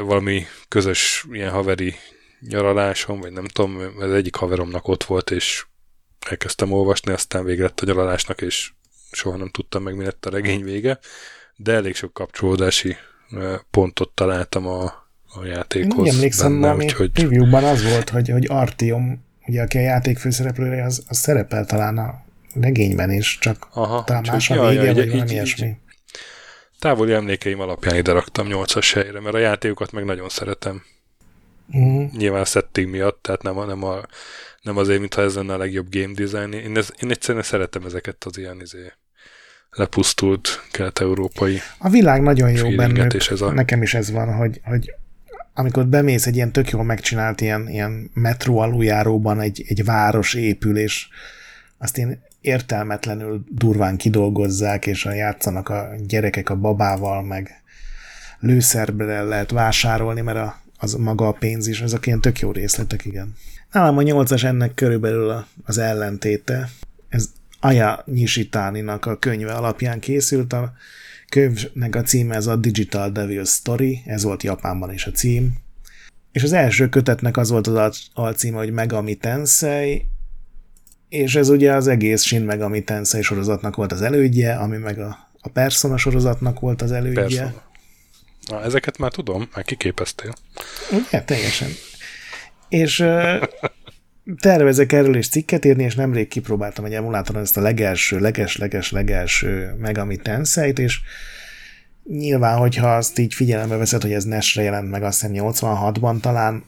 [0.00, 1.94] Valami közös ilyen haveri
[2.40, 5.66] nyaralásom, vagy nem tudom, az egyik haveromnak ott volt, és
[6.28, 8.72] elkezdtem olvasni, aztán vége lett a nyaralásnak, és
[9.12, 10.98] soha nem tudtam meg, mi lett a regény vége,
[11.56, 12.96] de elég sok kapcsolódási
[13.70, 14.82] pontot találtam a,
[15.34, 15.98] a játékhoz.
[15.98, 17.10] Úgy emlékszem, benne, úgyhogy...
[17.10, 21.98] preview-ban az volt, hogy, hogy Artium, ugye aki a játék főszereplője, az, az szerepel talán
[21.98, 22.24] a
[22.60, 25.76] regényben is, csak Aha, talán más a vége, vagy valami ilyesmi.
[26.78, 30.82] Távoli emlékeim alapján ide raktam 8-as helyre, mert a játékokat meg nagyon szeretem.
[31.72, 32.12] Uh-huh.
[32.12, 34.00] Nyilván setting miatt, tehát nem, a, nem, a,
[34.62, 36.52] nem azért, mintha ez lenne a legjobb game design.
[36.52, 38.92] Én, ez, én egyszerűen szeretem ezeket az ilyen izé,
[39.70, 43.14] lepusztult kelet-európai A világ nagyon jó bennük.
[43.14, 43.52] És ez a...
[43.52, 44.94] Nekem is ez van, hogy, hogy
[45.54, 50.78] amikor bemész egy ilyen tök jól megcsinált ilyen, ilyen metró aluljáróban egy, egy város épül,
[50.78, 51.08] és
[51.78, 57.62] azt én értelmetlenül durván kidolgozzák, és a játszanak a gyerekek a babával, meg
[58.40, 63.04] lőszerbre lehet vásárolni, mert a, az maga a pénz is, ezek ilyen tök jó részletek,
[63.04, 63.34] igen.
[63.72, 66.68] Nálam a nyolcas ennek körülbelül az ellentéte.
[67.08, 67.30] Ez
[67.60, 70.52] Aya Nishitáninak a könyve alapján készült.
[70.52, 70.72] A
[71.34, 75.52] könyvnek a címe ez a Digital Devil Story, ez volt Japánban is a cím.
[76.32, 80.06] És az első kötetnek az volt az alcíme, hogy Megami Tensei,
[81.08, 85.28] és ez ugye az egész Shin Megami Tensei sorozatnak volt az elődje, ami meg a,
[85.40, 87.22] a Persona sorozatnak volt az elődje.
[87.22, 87.62] Persona.
[88.46, 90.32] Na, ezeket már tudom, már kiképeztél.
[90.90, 91.68] Ugye, teljesen.
[92.68, 92.98] És
[94.40, 99.74] tervezek erről is cikket írni, és nemrég kipróbáltam egy emulátoron ezt a legelső, leges-leges legelső
[99.78, 101.00] Megami Tensei-t, és
[102.08, 106.64] nyilván, hogyha azt így figyelembe veszed, hogy ez NES-re jelent meg azt hiszem 86-ban talán,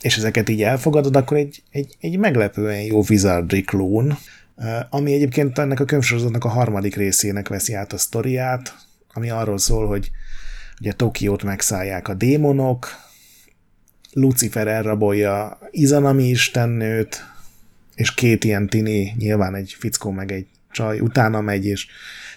[0.00, 4.18] és ezeket így elfogadod, akkor egy, egy, egy meglepően jó Wizardry klón,
[4.90, 8.74] ami egyébként ennek a könyvsorozatnak a harmadik részének veszi át a sztoriát,
[9.12, 10.10] ami arról szól, hogy
[10.80, 12.88] ugye Tokiót megszállják a démonok,
[14.18, 17.24] Lucifer elrabolja Izanami istennőt,
[17.94, 21.86] és két ilyen tini, nyilván egy fickó meg egy csaj utána megy, és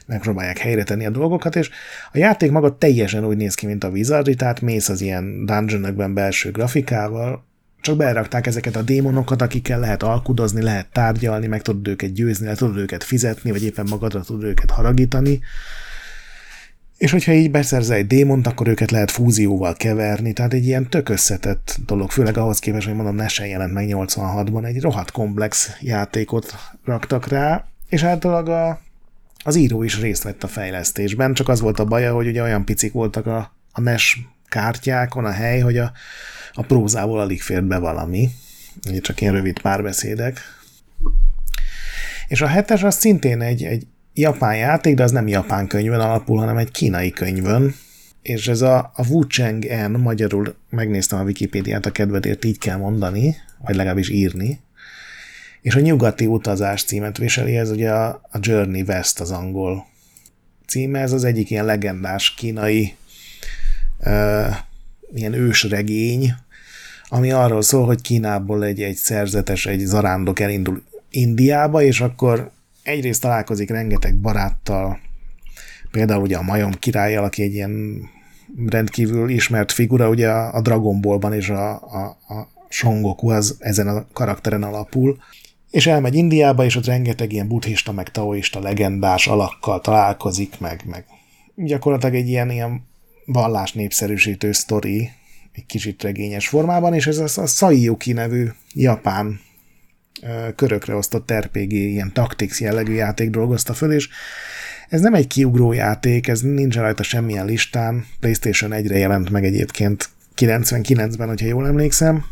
[0.05, 1.69] megpróbálják helyre tenni a dolgokat, és
[2.11, 6.13] a játék maga teljesen úgy néz ki, mint a Wizardry, tehát mész az ilyen dungeonökben
[6.13, 7.45] belső grafikával,
[7.81, 12.55] csak berakták ezeket a démonokat, akikkel lehet alkudozni, lehet tárgyalni, meg tudod őket győzni, le
[12.55, 15.39] tudod őket fizetni, vagy éppen magadra tudod őket haragítani.
[16.99, 21.09] És hogyha így beszerzel egy démont, akkor őket lehet fúzióval keverni, tehát egy ilyen tök
[21.09, 26.55] összetett dolog, főleg ahhoz képest, hogy mondom, Nesen jelent meg 86-ban, egy rohadt komplex játékot
[26.85, 28.79] raktak rá, és általában
[29.43, 32.65] az író is részt vett a fejlesztésben, csak az volt a baja, hogy ugye olyan
[32.65, 35.91] picik voltak a, a NES kártyákon a hely, hogy a,
[36.53, 38.29] a prózából alig fért be valami,
[39.01, 40.39] csak ilyen rövid párbeszédek.
[42.27, 43.87] És a hetes az szintén egy, egy
[44.19, 47.75] japán játék, de az nem japán könyvön alapul, hanem egy kínai könyvön,
[48.21, 52.77] és ez a, a Wu Cheng En, magyarul megnéztem a Wikipédiát a kedvedért, így kell
[52.77, 54.59] mondani, vagy legalábbis írni,
[55.61, 59.85] és a nyugati utazás címet viseli, ez ugye a, a Journey West az angol
[60.67, 62.95] címe, ez az egyik ilyen legendás kínai
[63.99, 64.55] uh,
[65.13, 66.33] ilyen ősregény,
[67.09, 72.51] ami arról szól, hogy Kínából egy, egy szerzetes, egy zarándok elindul Indiába, és akkor
[72.89, 74.99] egyrészt találkozik rengeteg baráttal,
[75.91, 78.01] például ugye a Majom királyjal, aki egy ilyen
[78.67, 83.87] rendkívül ismert figura, ugye a Dragon Ballban és a, a, a Son Goku az ezen
[83.87, 85.17] a karakteren alapul,
[85.69, 91.05] és elmegy Indiába, és ott rengeteg ilyen buddhista, meg taoista legendás alakkal találkozik, meg, meg
[91.55, 92.87] gyakorlatilag egy ilyen, ilyen
[93.25, 95.09] vallás népszerűsítő sztori,
[95.51, 99.39] egy kicsit regényes formában, és ez a, a Saiyuki nevű japán
[100.55, 104.09] körökre osztott RPG, ilyen Tactics jellegű játék dolgozta föl, és
[104.89, 110.09] ez nem egy kiugró játék, ez nincs rajta semmilyen listán, PlayStation 1-re jelent meg egyébként
[110.35, 112.25] 99-ben, hogyha jól emlékszem,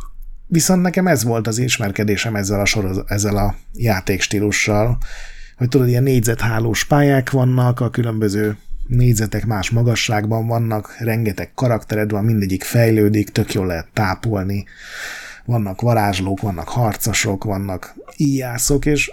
[0.48, 4.98] viszont nekem ez volt az ismerkedésem ezzel a, soroz, ezzel a játékstílussal,
[5.58, 8.58] hogy tudod, ilyen négyzethálós pályák vannak, a különböző
[8.88, 14.66] négyzetek más magasságban vannak, rengeteg karaktered van, mindegyik fejlődik, tök jól lehet tápolni,
[15.48, 19.12] vannak varázslók, vannak harcosok, vannak íjászok, és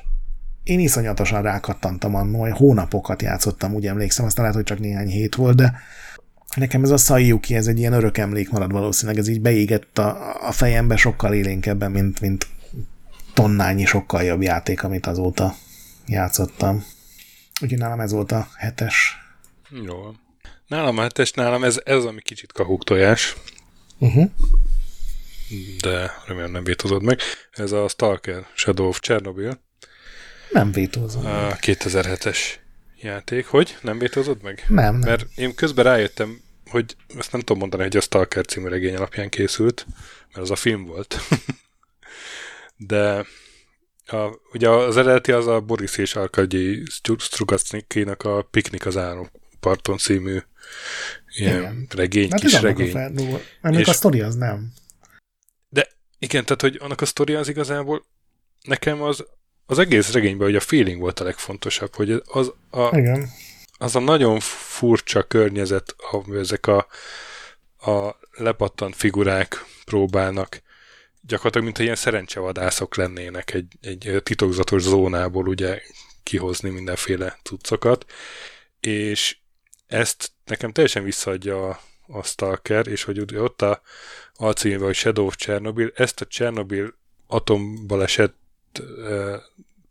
[0.62, 5.34] én iszonyatosan rákattantam annól, hogy hónapokat játszottam, úgy emlékszem, aztán lehet, hogy csak néhány hét
[5.34, 5.80] volt, de
[6.56, 10.36] nekem ez a Sayuki, ez egy ilyen örök emlék marad valószínűleg, ez így beégett a,
[10.46, 12.46] a fejembe sokkal élénkebben, mint, mint
[13.34, 15.54] tonnányi sokkal jobb játék, amit azóta
[16.06, 16.84] játszottam.
[17.62, 19.16] Úgyhogy nálam ez volt a hetes.
[19.84, 19.94] Jó.
[20.66, 23.36] Nálam a hetes, nálam ez, ez ami kicsit kahúk tojás.
[23.98, 24.30] Uh-huh.
[25.80, 27.20] De remélem nem vétozod meg.
[27.50, 29.60] Ez a Stalker Shadow of Chernobyl.
[30.50, 31.26] Nem vétózom.
[31.26, 32.38] A 2007-es
[33.00, 33.46] játék.
[33.46, 33.76] Hogy?
[33.80, 34.64] Nem vétózod meg?
[34.68, 35.08] Nem, nem.
[35.08, 36.40] Mert én közben rájöttem,
[36.70, 39.86] hogy ezt nem tudom mondani, hogy a Stalker című regény alapján készült,
[40.26, 41.16] mert az a film volt.
[42.76, 43.26] De
[44.06, 46.82] a, ugye az eredeti az a Boris és Arkadyi
[47.18, 48.98] Strugacnikinak a Piknik az
[49.60, 50.38] parton című
[51.36, 51.86] ilyen igen.
[51.90, 52.96] regény, hát kis regény.
[53.60, 54.72] A és, a sztori az nem.
[56.18, 58.04] Igen, tehát hogy annak a sztori az igazából
[58.62, 59.24] nekem az
[59.66, 63.28] az egész regényben hogy a feeling volt a legfontosabb, hogy az a, Igen.
[63.78, 66.86] az a nagyon furcsa környezet, ahol ezek a,
[67.78, 70.62] a lepattant figurák próbálnak
[71.20, 75.82] gyakorlatilag, mint ilyen szerencsevadászok lennének egy, egy titokzatos zónából ugye
[76.22, 78.04] kihozni mindenféle cuccokat,
[78.80, 79.36] és
[79.86, 83.80] ezt nekem teljesen visszaadja a, a Stalker, és hogy ott a
[84.34, 86.94] alcímben, hogy Shadow of Chernobyl, ezt a Chernobyl
[87.26, 88.34] atombaleset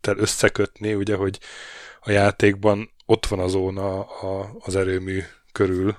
[0.00, 1.38] tel összekötni, ugye, hogy
[2.00, 5.96] a játékban ott van a zóna a, az erőmű körül.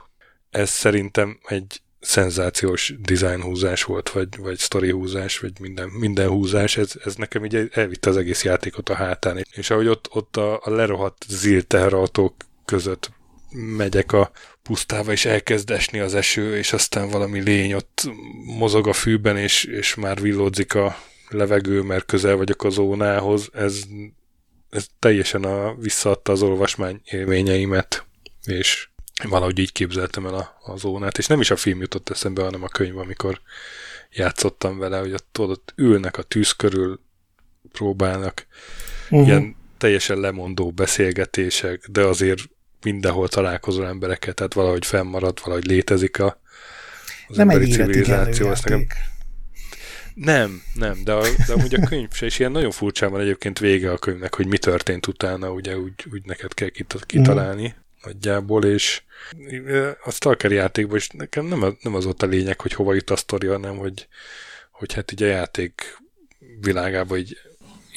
[0.49, 6.77] Ez szerintem egy szenzációs design húzás volt, vagy, vagy story húzás, vagy minden, minden húzás,
[6.77, 9.45] ez, ez nekem így elvitte az egész játékot a hátán.
[9.51, 12.35] És ahogy ott, ott a, a lerohadt zil teherautók
[12.65, 13.11] között
[13.55, 14.31] megyek a
[14.63, 18.09] pusztába, és elkezd esni az eső, és aztán valami lény ott
[18.57, 20.95] mozog a fűben, és, és már villódzik a,
[21.29, 23.83] levegő, mert közel vagyok a zónához, ez,
[24.69, 28.05] ez teljesen a, visszaadta az olvasmány élményeimet,
[28.43, 28.87] és
[29.23, 32.63] valahogy így képzeltem el a, a zónát, és nem is a film jutott eszembe, hanem
[32.63, 33.41] a könyv, amikor
[34.11, 36.99] játszottam vele, hogy ott, ott ülnek a tűz körül,
[37.71, 38.47] próbálnak
[39.09, 39.27] uh-huh.
[39.27, 42.41] ilyen teljesen lemondó beszélgetések, de azért
[42.81, 46.39] mindenhol találkozol embereket, tehát valahogy fennmarad, valahogy létezik a,
[47.27, 48.49] az nem emberi civilizáció.
[48.49, 48.87] Ezt nekem,
[50.15, 53.59] nem, nem, de, a, de amúgy a könyv se, és ilyen nagyon furcsán van egyébként
[53.59, 56.69] vége a könyvnek, hogy mi történt utána, ugye úgy, úgy neked kell
[57.05, 58.05] kitalálni mm.
[58.05, 59.01] nagyjából, és
[60.03, 63.15] a Stalker játékban is nekem nem, nem az ott a lényeg, hogy hova jut a
[63.15, 64.07] sztori, hanem hogy,
[64.71, 65.97] hogy hát így a játék
[66.61, 67.37] világába így,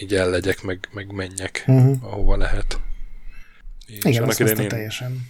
[0.00, 1.96] így ellegyek, meg, meg menjek, uh-huh.
[2.00, 2.80] ahova lehet.
[3.88, 5.26] És Igen, azt én teljesen.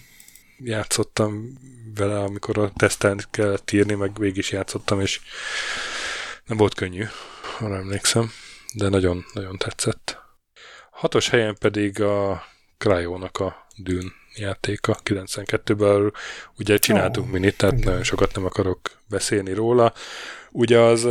[0.59, 1.59] Játszottam
[1.95, 5.21] vele, amikor a tesztelni kellett írni, meg végig is játszottam, és
[6.47, 7.05] nem volt könnyű,
[7.59, 8.31] ha emlékszem,
[8.75, 10.19] de nagyon-nagyon tetszett.
[10.91, 12.45] Hatos helyen pedig a
[12.79, 16.13] Cryo-nak a Dűn játéka 92-ben.
[16.59, 17.89] Ugye csináltunk oh, minit, tehát igen.
[17.89, 19.93] nagyon sokat nem akarok beszélni róla.
[20.51, 21.05] Ugye az,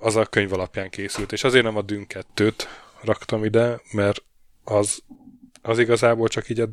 [0.00, 2.62] az a könyv alapján készült, és azért nem a Dűn 2-t
[3.02, 4.22] raktam ide, mert
[4.64, 5.02] az,
[5.62, 6.68] az igazából csak így a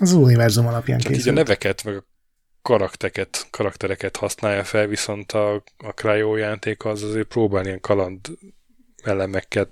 [0.00, 1.26] az univerzum alapján csak készült.
[1.26, 2.04] így a neveket, meg a
[2.62, 8.20] karaktereket, karaktereket használja fel, viszont a, a Cryo játék az azért próbál ilyen kaland
[9.02, 9.68] elemeket,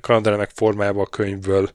[0.00, 1.74] kalandelemek formájába a könyvből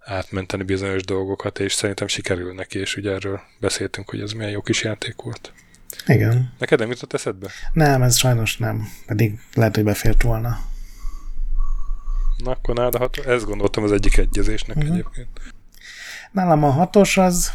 [0.00, 4.60] átmenteni bizonyos dolgokat, és szerintem sikerül neki, és ugye erről beszéltünk, hogy ez milyen jó
[4.60, 5.52] kis játék volt.
[6.06, 6.52] Igen.
[6.58, 7.50] Neked nem jutott eszedbe?
[7.72, 8.88] Nem, ez sajnos nem.
[9.06, 10.58] Pedig lehet, hogy befért volna.
[12.36, 13.18] Na akkor nálad a hat...
[13.18, 14.92] ezt gondoltam az egyik egyezésnek uh-huh.
[14.92, 15.28] egyébként.
[16.30, 17.50] Nálam a hatos az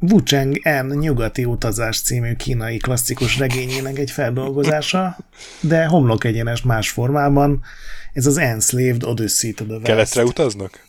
[0.00, 5.16] Wucheng N nyugati utazás című kínai klasszikus regényének egy feldolgozása,
[5.60, 7.62] de homlok egyenes más formában.
[8.12, 9.86] Ez az Enslaved Odyssey to the West.
[9.86, 10.84] Keletre utaznak?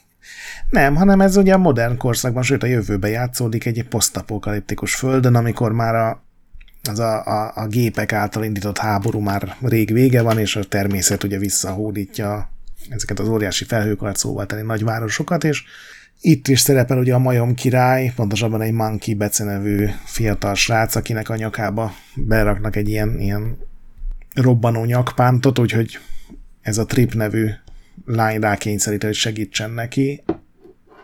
[0.69, 5.71] Nem, hanem ez ugye a modern korszakban, sőt a jövőben játszódik egy posztapokaliptikus földön, amikor
[5.71, 6.23] már a,
[6.89, 11.23] az a, a, a gépek által indított háború már rég vége van, és a természet
[11.23, 12.49] ugye visszahódítja
[12.89, 15.63] ezeket az óriási felhőkarcóval teli nagyvárosokat, és
[16.21, 21.29] itt is szerepel ugye a majom király, pontosabban egy Monkey Bece nevű fiatal srác, akinek
[21.29, 23.57] a nyakába beraknak egy ilyen, ilyen
[24.35, 25.97] robbanó nyakpántot, úgyhogy
[26.61, 27.49] ez a Trip nevű
[28.05, 30.23] lány rákényszerít, hogy segítsen neki.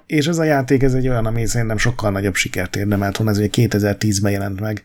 [0.06, 3.38] És ez a játék, ez egy olyan, ami szerintem sokkal nagyobb sikert érdemelt volna, ez
[3.38, 4.84] ugye 2010-ben jelent meg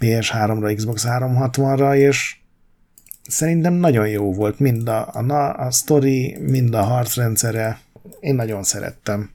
[0.00, 2.36] PS3-ra, Xbox 360-ra, és
[3.28, 7.78] szerintem nagyon jó volt, mind a, a, a story, mind a harcrendszere,
[8.20, 9.34] én nagyon szerettem.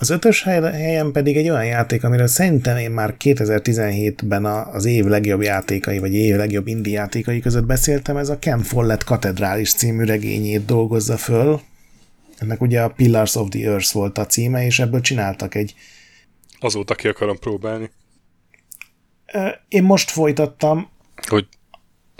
[0.00, 5.42] Az ötös helyen pedig egy olyan játék, amiről szerintem én már 2017-ben az év legjobb
[5.42, 10.64] játékai, vagy év legjobb indie játékai között beszéltem, ez a Ken Follett Katedrális című regényét
[10.64, 11.60] dolgozza föl.
[12.38, 15.74] Ennek ugye a Pillars of the Earth volt a címe, és ebből csináltak egy...
[16.60, 17.90] Azóta ki akarom próbálni.
[19.68, 20.90] Én most folytattam.
[21.26, 21.48] Hogy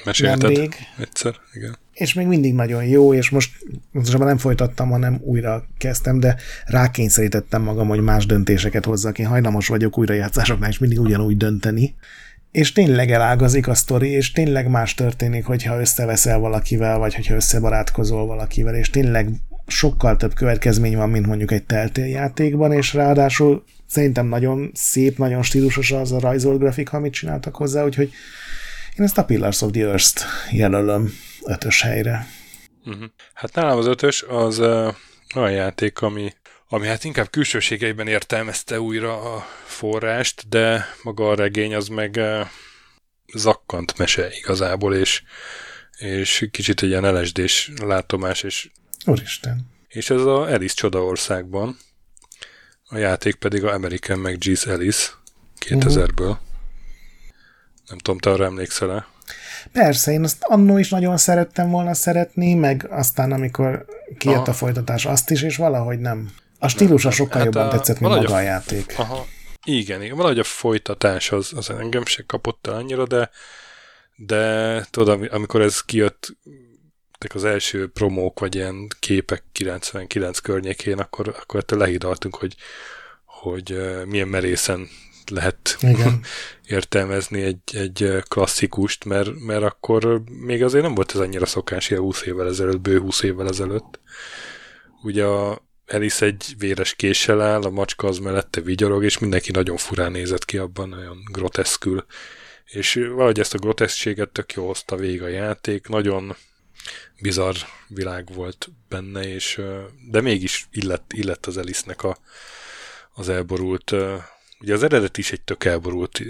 [0.05, 1.79] mesélted nemrég, egyszer, igen.
[1.99, 3.51] És még mindig nagyon jó, és most
[3.91, 6.37] most nem folytattam, hanem újra kezdtem, de
[6.67, 9.19] rákényszerítettem magam, hogy más döntéseket hozzak.
[9.19, 11.95] Én hajlamos vagyok újrajátszásoknál, és mindig ugyanúgy dönteni.
[12.51, 18.27] És tényleg elágazik a sztori, és tényleg más történik, hogyha összeveszel valakivel, vagy hogyha összebarátkozol
[18.27, 19.31] valakivel, és tényleg
[19.67, 25.43] sokkal több következmény van, mint mondjuk egy teltél játékban, és ráadásul szerintem nagyon szép, nagyon
[25.43, 28.11] stílusos az a rajzolt grafika, amit csináltak hozzá, úgyhogy
[28.97, 31.11] én ezt a Pillars of the Earth-t jelölöm
[31.45, 32.27] ötös helyre.
[32.85, 33.11] Uh-huh.
[33.35, 34.95] Hát nálam az ötös az uh,
[35.35, 36.33] olyan játék, ami,
[36.69, 42.47] ami hát inkább külsőségeiben értelmezte újra a forrást, de maga a regény az meg uh,
[43.35, 45.23] zakkant mese igazából, és,
[45.99, 48.71] és kicsit egy ilyen LSD-s látomás, és
[49.05, 49.67] Úristen.
[49.89, 51.77] És ez a Alice Csodaországban,
[52.89, 55.09] a játék pedig a American McGee's Alice
[55.67, 56.21] 2000-ből.
[56.21, 56.37] Uh-huh.
[57.89, 59.07] Nem tudom, te arra emlékszel-e?
[59.73, 63.85] Persze, én azt annó is nagyon szerettem volna szeretni, meg aztán amikor
[64.19, 64.51] kijött aha.
[64.51, 66.31] a folytatás azt is, és valahogy nem.
[66.59, 68.95] A stílusa sokkal hát jobban a, tetszett, mint maga a, a játék.
[68.97, 69.27] Aha.
[69.65, 73.31] Igen, igen, valahogy a folytatás az, az engem se kapott el annyira, de
[74.27, 76.37] de tudod, amikor ez kijött
[77.35, 82.55] az első promók, vagy ilyen képek 99 környékén, akkor, akkor ettől lehidaltunk, hogy,
[83.25, 84.89] hogy milyen merészen
[85.31, 86.21] lehet Igen.
[86.67, 92.03] értelmezni egy, egy klasszikust, mert, mert akkor még azért nem volt ez annyira szokás, ilyen
[92.03, 94.01] 20 évvel ezelőtt, bő 20 évvel ezelőtt.
[95.03, 99.77] Ugye a Alice egy véres késsel áll, a macska az mellette vigyorog, és mindenki nagyon
[99.77, 102.05] furán nézett ki abban, nagyon groteszkül.
[102.65, 106.37] És valahogy ezt a groteszséget tök jó hozta végig a játék, nagyon
[107.21, 107.57] bizarr
[107.89, 109.61] világ volt benne, és,
[110.11, 112.17] de mégis illett, illett az Alice-nek a,
[113.13, 113.95] az elborult
[114.61, 116.23] Ugye az eredet is egy tök elborult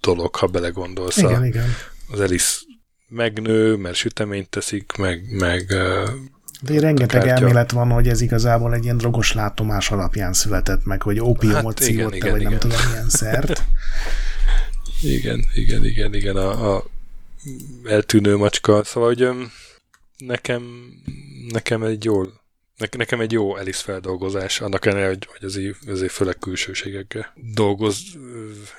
[0.00, 1.16] dolog, ha belegondolsz.
[1.16, 1.68] Igen, a, igen.
[2.10, 2.58] Az Alice
[3.08, 5.66] megnő, mert süteményt teszik, meg, meg
[6.62, 7.44] de rengeteg kártya.
[7.44, 11.88] elmélet van, hogy ez igazából egy ilyen drogos látomás alapján született meg, hogy ópiumot hát
[11.88, 12.50] szívott vagy igen.
[12.50, 13.62] nem tudom milyen szert.
[15.02, 16.84] igen, igen, igen, igen, a, a
[17.84, 18.84] eltűnő macska.
[18.84, 19.28] Szóval, hogy
[20.18, 20.62] nekem,
[21.48, 22.39] nekem egy jól
[22.96, 28.02] nekem egy jó Alice feldolgozás, annak ellenére, hogy, hogy azért, azért főleg külsőségekkel dolgoz,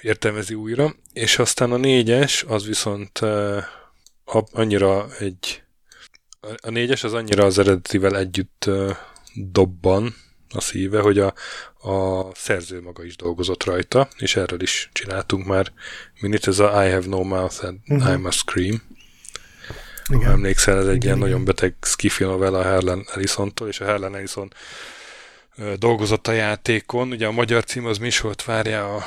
[0.01, 0.95] értelmezi újra.
[1.13, 3.19] És aztán a négyes, az viszont
[4.51, 5.63] annyira egy
[6.61, 8.69] a négyes az annyira az eredetivel együtt
[9.35, 10.15] dobban
[10.53, 11.33] a szíve, hogy a,
[11.89, 15.71] a szerző maga is dolgozott rajta, és erről is csináltunk már
[16.19, 18.13] minit, ez a I have no mouth and uh-huh.
[18.13, 18.81] I must scream
[20.13, 20.25] igen.
[20.25, 21.29] Ha emlékszel, ez egy igen, ilyen igen.
[21.29, 24.53] nagyon beteg skifi novella a Harlan Ellison-tól, és a Harlan Ellison
[25.77, 27.11] dolgozott a játékon.
[27.11, 29.05] Ugye a magyar cím az mi is volt, várja a,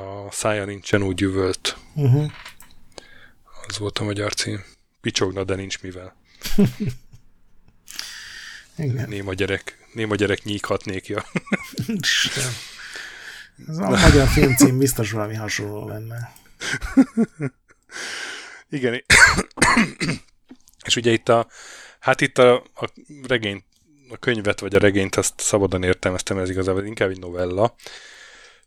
[0.00, 1.76] a szája nincsen úgy üvölt.
[1.94, 2.30] Uh-huh.
[3.66, 4.64] Az volt a magyar cím.
[5.00, 6.16] Picsogna, de nincs mivel.
[8.76, 9.08] Igen.
[9.08, 11.24] Néma gyerek, néma gyerek nyíkhatnék, ja.
[13.68, 16.32] Ez a magyar filmcím biztos valami hasonló lenne.
[18.70, 19.04] Igen.
[20.86, 21.46] és ugye itt a,
[22.00, 22.92] hát itt a, a
[23.26, 23.64] regényt,
[24.08, 27.74] a könyvet vagy a regényt azt szabadon értelmeztem, ez igazából inkább egy novella,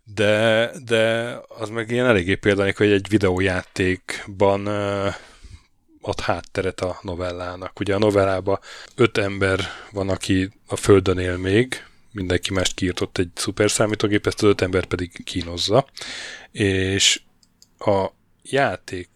[0.04, 5.14] de, de az meg ilyen eléggé például, hogy egy videójátékban uh,
[6.02, 7.80] ad hátteret a novellának.
[7.80, 8.60] Ugye a novellában
[8.96, 9.60] öt ember
[9.92, 14.62] van, aki a földön él még, mindenki mást kiírtott egy szuper számítógép, ezt az öt
[14.62, 15.88] ember pedig kínozza,
[16.52, 17.22] és
[17.78, 18.08] a
[18.42, 19.10] játék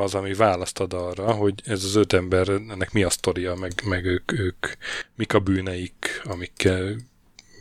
[0.00, 3.72] az, ami választ ad arra, hogy ez az öt ember, ennek mi a sztoria, meg,
[3.84, 4.66] meg ők, ők
[5.14, 6.96] mik a bűneik, amikkel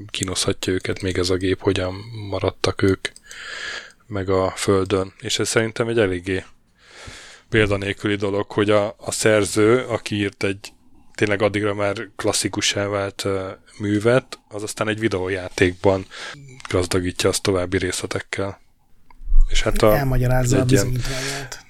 [0.09, 1.93] kínoszhatja őket még ez a gép, hogyan
[2.29, 3.07] maradtak ők
[4.07, 5.13] meg a földön.
[5.19, 6.43] És ez szerintem egy eléggé
[7.49, 10.73] példanélküli dolog, hogy a, a szerző, aki írt egy
[11.15, 16.05] tényleg addigra már klasszikussá vált uh, művet, az aztán egy videójátékban
[16.69, 18.59] gazdagítja azt további részletekkel.
[19.49, 21.65] És hát a, Elmagyarázza a bizonyítványát.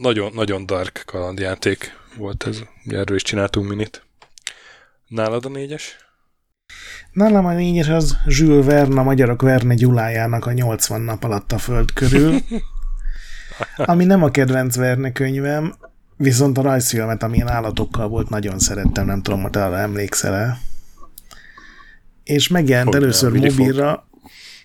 [0.00, 2.58] Nagyon, nagyon dark kalandjáték volt ez.
[2.86, 4.02] Erről is csináltunk minit.
[5.08, 5.96] Nálad a négyes?
[7.12, 11.58] Nálam a négyes az Jules Verne, a magyarok Verne Gyulájának a 80 nap alatt a
[11.58, 12.38] föld körül.
[13.76, 15.74] ami nem a kedvenc Verne könyvem,
[16.16, 20.58] viszont a rajzfilmet, amilyen állatokkal volt, nagyon szerettem, nem tudom, hogy arra emlékszel-e.
[22.24, 24.08] És megjelent hogy először mobilra,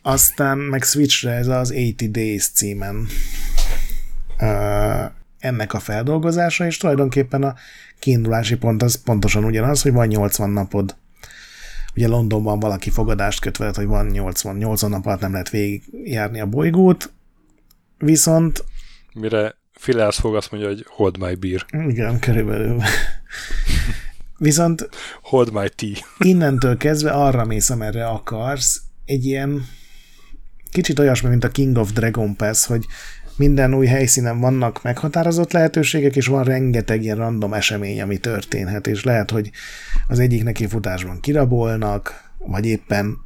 [0.01, 3.07] aztán meg Switchre ez az 80 Days címen
[4.39, 5.05] uh,
[5.45, 7.55] ennek a feldolgozása, és tulajdonképpen a
[7.99, 10.95] kiindulási pont az pontosan ugyanaz, hogy van 80 napod.
[11.95, 16.39] Ugye Londonban valaki fogadást köt veled, hogy van 80, 80 nap alatt nem lehet végigjárni
[16.39, 17.11] a bolygót,
[17.97, 18.63] viszont...
[19.13, 21.65] Mire Phileas fog azt mondja, hogy hold my beer.
[21.87, 22.81] Igen, körülbelül.
[24.37, 24.89] Viszont
[25.21, 26.05] hold my tea.
[26.19, 29.65] innentől kezdve arra mész, amerre akarsz, egy ilyen
[30.71, 32.85] kicsit olyasmi, mint a King of Dragon Pass, hogy
[33.37, 39.03] minden új helyszínen vannak meghatározott lehetőségek, és van rengeteg ilyen random esemény, ami történhet, és
[39.03, 39.51] lehet, hogy
[40.07, 40.67] az egyik neki
[41.21, 43.17] kirabolnak, vagy éppen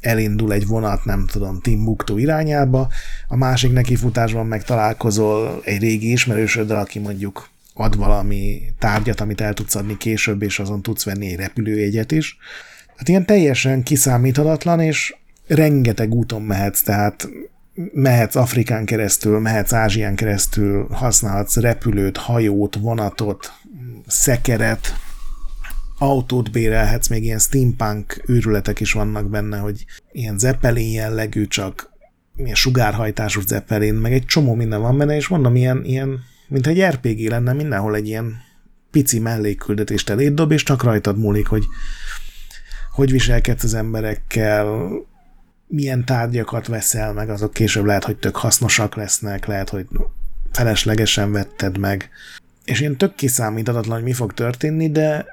[0.00, 2.88] elindul egy vonat, nem tudom, Timbuktu irányába,
[3.28, 9.40] a másik neki futásban meg találkozol egy régi ismerősöddel, aki mondjuk ad valami tárgyat, amit
[9.40, 12.36] el tudsz adni később, és azon tudsz venni egy repülőjegyet is.
[12.96, 15.14] Hát ilyen teljesen kiszámíthatatlan, és
[15.46, 17.28] rengeteg úton mehetsz, tehát
[17.92, 23.52] mehetsz Afrikán keresztül, mehetsz Ázsián keresztül, használhatsz repülőt, hajót, vonatot,
[24.06, 24.94] szekeret,
[25.98, 31.92] autót bérelhetsz, még ilyen steampunk őrületek is vannak benne, hogy ilyen zeppelin jellegű, csak
[32.36, 36.82] ilyen sugárhajtású zeppelin, meg egy csomó minden van benne, és mondom, ilyen, ilyen mint egy
[36.82, 38.36] RPG lenne, mindenhol egy ilyen
[38.90, 41.64] pici mellékküldetést eléd dob, és csak rajtad múlik, hogy
[42.92, 44.90] hogy viselkedsz az emberekkel,
[45.70, 49.86] milyen tárgyakat veszel meg, azok később lehet, hogy tök hasznosak lesznek, lehet, hogy
[50.52, 52.10] feleslegesen vetted meg.
[52.64, 55.26] És ilyen tök kiszámíthatatlan, hogy mi fog történni, de,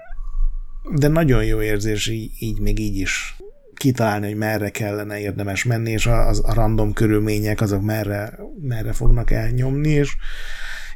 [0.95, 3.35] de nagyon jó érzés így, így még így is
[3.73, 9.31] kitalálni, hogy merre kellene érdemes menni, és a, a random körülmények azok merre, merre fognak
[9.31, 10.15] elnyomni, és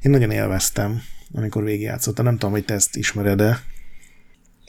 [0.02, 1.02] én nagyon élveztem,
[1.34, 2.26] amikor végigjátszottam.
[2.26, 3.60] Nem tudom, hogy te ezt ismered-e.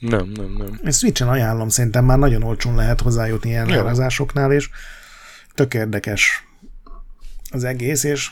[0.08, 0.80] Nem, nem, nem.
[0.84, 4.70] Ezt Switchen ajánlom, szerintem már nagyon olcsón lehet hozzájutni ilyen árazásoknál, és
[5.54, 6.46] tök érdekes
[7.50, 8.30] az egész, és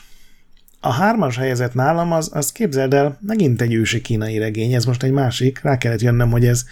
[0.79, 5.03] a hármas helyezett nálam, az, az képzeld el, megint egy ősi kínai regény, ez most
[5.03, 6.65] egy másik, rá kellett jönnöm, hogy ez...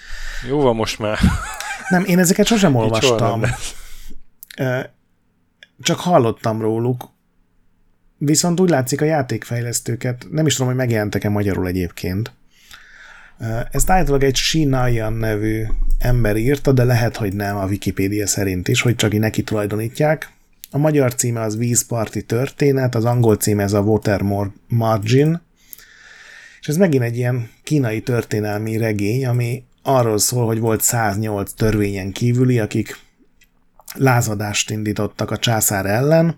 [0.48, 1.20] Jó van most már.
[1.90, 3.42] Nem, én ezeket sosem olvastam.
[5.82, 7.10] Csak hallottam róluk,
[8.18, 12.34] viszont úgy látszik a játékfejlesztőket, nem is tudom, hogy megjelentek-e magyarul egyébként,
[13.72, 15.64] ezt állítólag egy Shinayan nevű
[15.98, 20.32] ember írta, de lehet, hogy nem a Wikipédia szerint is, hogy csak neki tulajdonítják.
[20.72, 24.22] A magyar címe az Vízparti történet, az angol címe ez a Water
[24.68, 25.42] Margin,
[26.60, 32.12] és ez megint egy ilyen kínai történelmi regény, ami arról szól, hogy volt 108 törvényen
[32.12, 32.98] kívüli, akik
[33.96, 36.38] lázadást indítottak a császár ellen,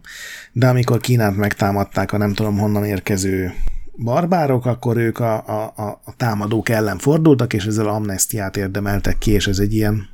[0.52, 3.54] de amikor Kínát megtámadták a nem tudom honnan érkező
[3.96, 9.48] barbárok, akkor ők a, a, a, támadók ellen fordultak, és ezzel amnestiát érdemeltek ki, és
[9.48, 10.10] ez egy ilyen,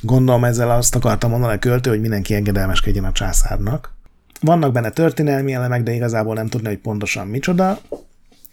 [0.00, 3.96] gondolom ezzel azt akartam mondani a költő, hogy mindenki engedelmeskedjen a császárnak.
[4.40, 7.78] Vannak benne történelmi elemek, de igazából nem tudni, hogy pontosan micsoda,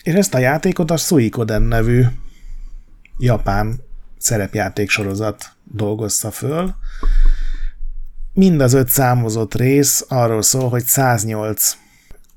[0.04, 2.04] és ezt a játékot a Suikoden nevű
[3.18, 3.80] japán
[4.18, 6.76] szerepjáték sorozat dolgozza föl.
[8.34, 11.78] Mind az öt számozott rész arról szól, hogy 108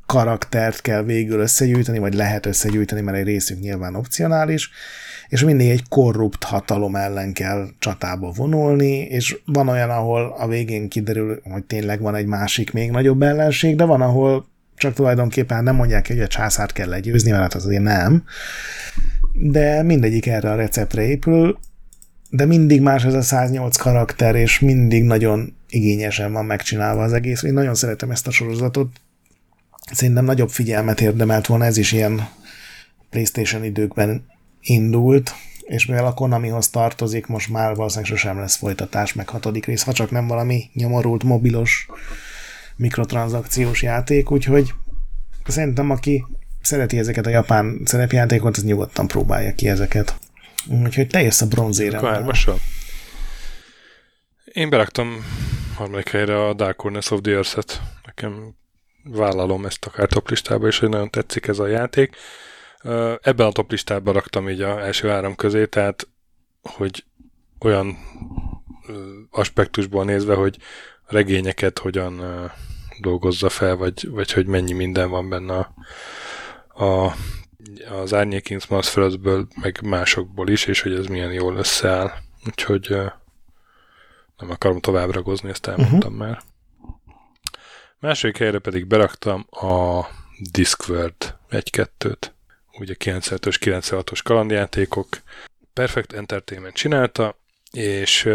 [0.08, 4.70] karaktert kell végül összegyűjteni, vagy lehet összegyűjteni, mert egy részük nyilván opcionális,
[5.28, 10.88] és mindig egy korrupt hatalom ellen kell csatába vonulni, és van olyan, ahol a végén
[10.88, 14.46] kiderül, hogy tényleg van egy másik, még nagyobb ellenség, de van, ahol
[14.76, 18.24] csak tulajdonképpen nem mondják, hogy a császárt kell legyőzni, mert hát azért nem.
[19.32, 21.58] De mindegyik erre a receptre épül,
[22.30, 27.42] de mindig más ez a 108 karakter, és mindig nagyon igényesen van megcsinálva az egész.
[27.42, 28.88] Én nagyon szeretem ezt a sorozatot,
[29.92, 32.28] Szerintem nagyobb figyelmet érdemelt volna, ez is ilyen
[33.10, 34.26] PlayStation időkben
[34.60, 39.82] indult, és mivel a Konamihoz tartozik, most már valószínűleg sosem lesz folytatás, meg hatodik rész,
[39.82, 41.88] ha csak nem valami nyomorult mobilos
[42.76, 44.72] mikrotranszakciós játék, úgyhogy
[45.46, 46.24] szerintem aki
[46.62, 50.18] szereti ezeket a japán szerepjátékot, az nyugodtan próbálja ki ezeket.
[50.66, 51.98] Úgyhogy te jössz a bronzére.
[54.44, 55.24] Én beraktam
[55.74, 57.82] harmadik helyre a Dark Corners of the Earth-et.
[58.04, 58.54] Nekem
[59.10, 62.16] vállalom ezt akár top listába, és hogy nagyon tetszik ez a játék.
[63.20, 66.08] Ebben a top listában raktam így a első három közé, tehát
[66.62, 67.04] hogy
[67.60, 67.98] olyan
[69.30, 70.56] aspektusból nézve, hogy
[71.06, 72.22] regényeket hogyan
[73.00, 75.74] dolgozza fel, vagy, vagy hogy mennyi minden van benne a,
[76.84, 77.14] a,
[77.90, 79.18] az Árnyék Innsmouth
[79.60, 82.10] meg másokból is, és hogy ez milyen jól összeáll.
[82.46, 82.88] Úgyhogy
[84.36, 86.26] nem akarom tovább ragozni, ezt elmondtam uh-huh.
[86.26, 86.42] már.
[88.00, 90.06] Második helyre pedig beraktam a
[90.50, 92.30] Discworld 1-2-t,
[92.78, 95.08] ugye 95-ös, 96-os kalandjátékok.
[95.72, 97.38] Perfect Entertainment csinálta,
[97.72, 98.28] és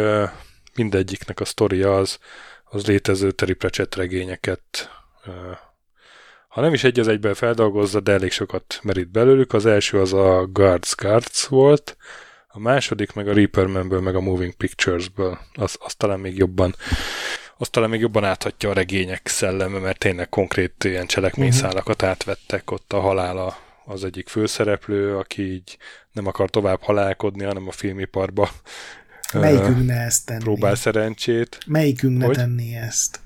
[0.75, 2.19] mindegyiknek a sztoria az,
[2.63, 4.89] az létező Terry Pratchett regényeket
[6.53, 9.53] ha nem is egy az egyben feldolgozza, de elég sokat merít belőlük.
[9.53, 11.97] Az első az a Guards Guards volt,
[12.47, 15.39] a második meg a Reaper Man-ből, meg a Moving Pictures-ből.
[15.53, 16.75] Az, az talán még jobban
[17.57, 22.09] azt talán még jobban áthatja a regények szelleme, mert tényleg konkrét ilyen cselekményszálakat uh-huh.
[22.09, 25.77] átvettek ott a halála az egyik főszereplő, aki így
[26.11, 28.49] nem akar tovább halálkodni, hanem a filmiparba
[29.33, 30.43] Melyikünk ne ezt tenni?
[30.43, 31.57] Próbál szerencsét.
[31.67, 33.19] Melyikünk ne tenni ezt?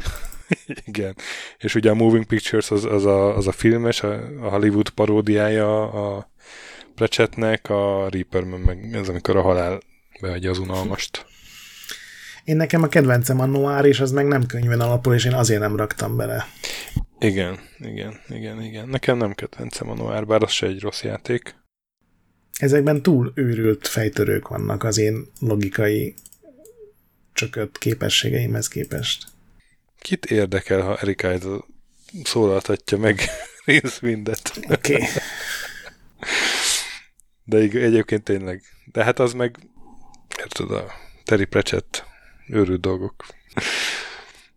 [0.86, 1.16] Igen.
[1.58, 5.90] És ugye a Moving Pictures az, az, a, az a filmes, a, a Hollywood paródiája
[5.90, 6.30] a
[6.94, 9.80] Precsetnek, a Reaper meg ez, amikor a halál
[10.20, 11.26] beadja az unalmast.
[12.44, 15.60] Én nekem a kedvencem a Noir, és az meg nem könyven alapul, és én azért
[15.60, 16.46] nem raktam bele.
[17.18, 18.88] Igen, igen, igen, igen.
[18.88, 21.54] Nekem nem kedvencem a Noir, bár az se egy rossz játék.
[22.58, 26.14] Ezekben túl őrült fejtörők vannak az én logikai
[27.32, 29.26] csökött képességeimhez képest.
[29.98, 31.58] Kit érdekel, ha Erika Idle
[32.22, 33.20] szólaltatja meg
[33.64, 34.60] részmindet?
[34.68, 34.94] Oké.
[34.94, 35.06] Okay.
[37.44, 38.62] De egyébként tényleg.
[38.92, 39.56] De hát az meg,
[40.38, 40.92] érted, a
[41.24, 42.08] Terry Pratchett
[42.52, 43.14] őrült dolgok.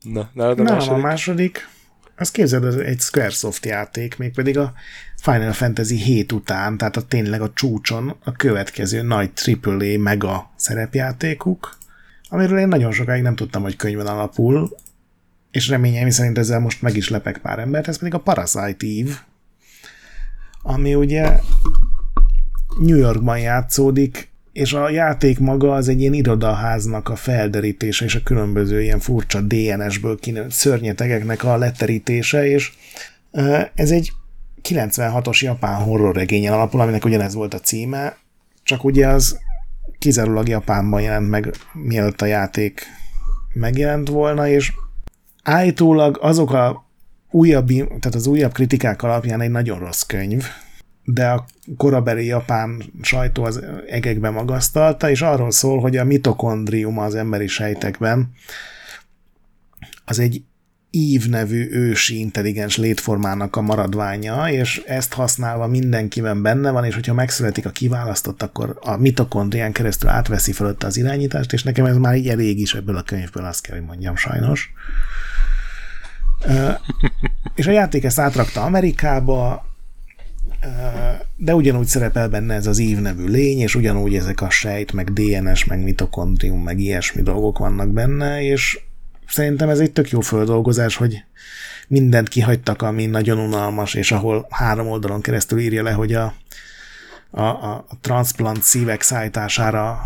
[0.01, 0.91] Na, nálad a Na, második?
[0.91, 1.69] a második,
[2.15, 4.73] az képzeld, ez egy Squaresoft játék, mégpedig a
[5.21, 9.31] Final Fantasy 7 után, tehát a tényleg a csúcson a következő nagy
[9.61, 11.77] AAA mega szerepjátékuk,
[12.29, 14.77] amiről én nagyon sokáig nem tudtam, hogy könyvön alapul,
[15.51, 19.25] és reményeim szerint ezzel most meg is lepek pár embert, ez pedig a Parasite Eve,
[20.61, 21.39] ami ugye
[22.79, 28.23] New Yorkban játszódik, és a játék maga az egy ilyen irodaháznak a felderítése, és a
[28.23, 32.71] különböző ilyen furcsa DNS-ből kinőtt szörnyetegeknek a leterítése, és
[33.75, 34.11] ez egy
[34.69, 38.17] 96-os japán horror regényen alapul, aminek ugyanez volt a címe,
[38.63, 39.39] csak ugye az
[39.99, 42.85] kizárólag Japánban jelent meg, mielőtt a játék
[43.53, 44.71] megjelent volna, és
[45.43, 46.85] állítólag azok a
[47.31, 50.45] újabb, tehát az újabb kritikák alapján egy nagyon rossz könyv,
[51.03, 51.45] de a
[51.77, 58.31] korabeli japán sajtó az egekbe magasztalta, és arról szól, hogy a mitokondrium az emberi sejtekben
[60.05, 60.43] az egy
[60.95, 67.13] ív nevű ősi intelligens létformának a maradványa, és ezt használva mindenkiben benne van, és hogyha
[67.13, 72.15] megszületik a kiválasztott, akkor a mitokondrián keresztül átveszi fölötte az irányítást, és nekem ez már
[72.15, 74.73] így elég is ebből a könyvből, azt kell, hogy mondjam sajnos.
[77.55, 79.65] és a játék ezt átrakta Amerikába,
[81.35, 85.13] de ugyanúgy szerepel benne ez az ív nevű lény, és ugyanúgy ezek a sejt, meg
[85.13, 88.79] DNS, meg mitokondrium, meg ilyesmi dolgok vannak benne, és
[89.27, 91.23] szerintem ez egy tök jó földolgozás, hogy
[91.87, 96.33] mindent kihagytak, ami nagyon unalmas, és ahol három oldalon keresztül írja le, hogy a,
[97.31, 100.01] a, a transplant szívek szállítására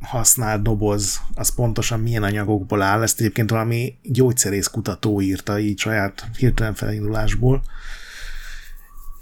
[0.00, 3.02] használt doboz, az pontosan milyen anyagokból áll.
[3.02, 7.62] Ezt egyébként valami gyógyszerész kutató írta így saját hirtelen felindulásból.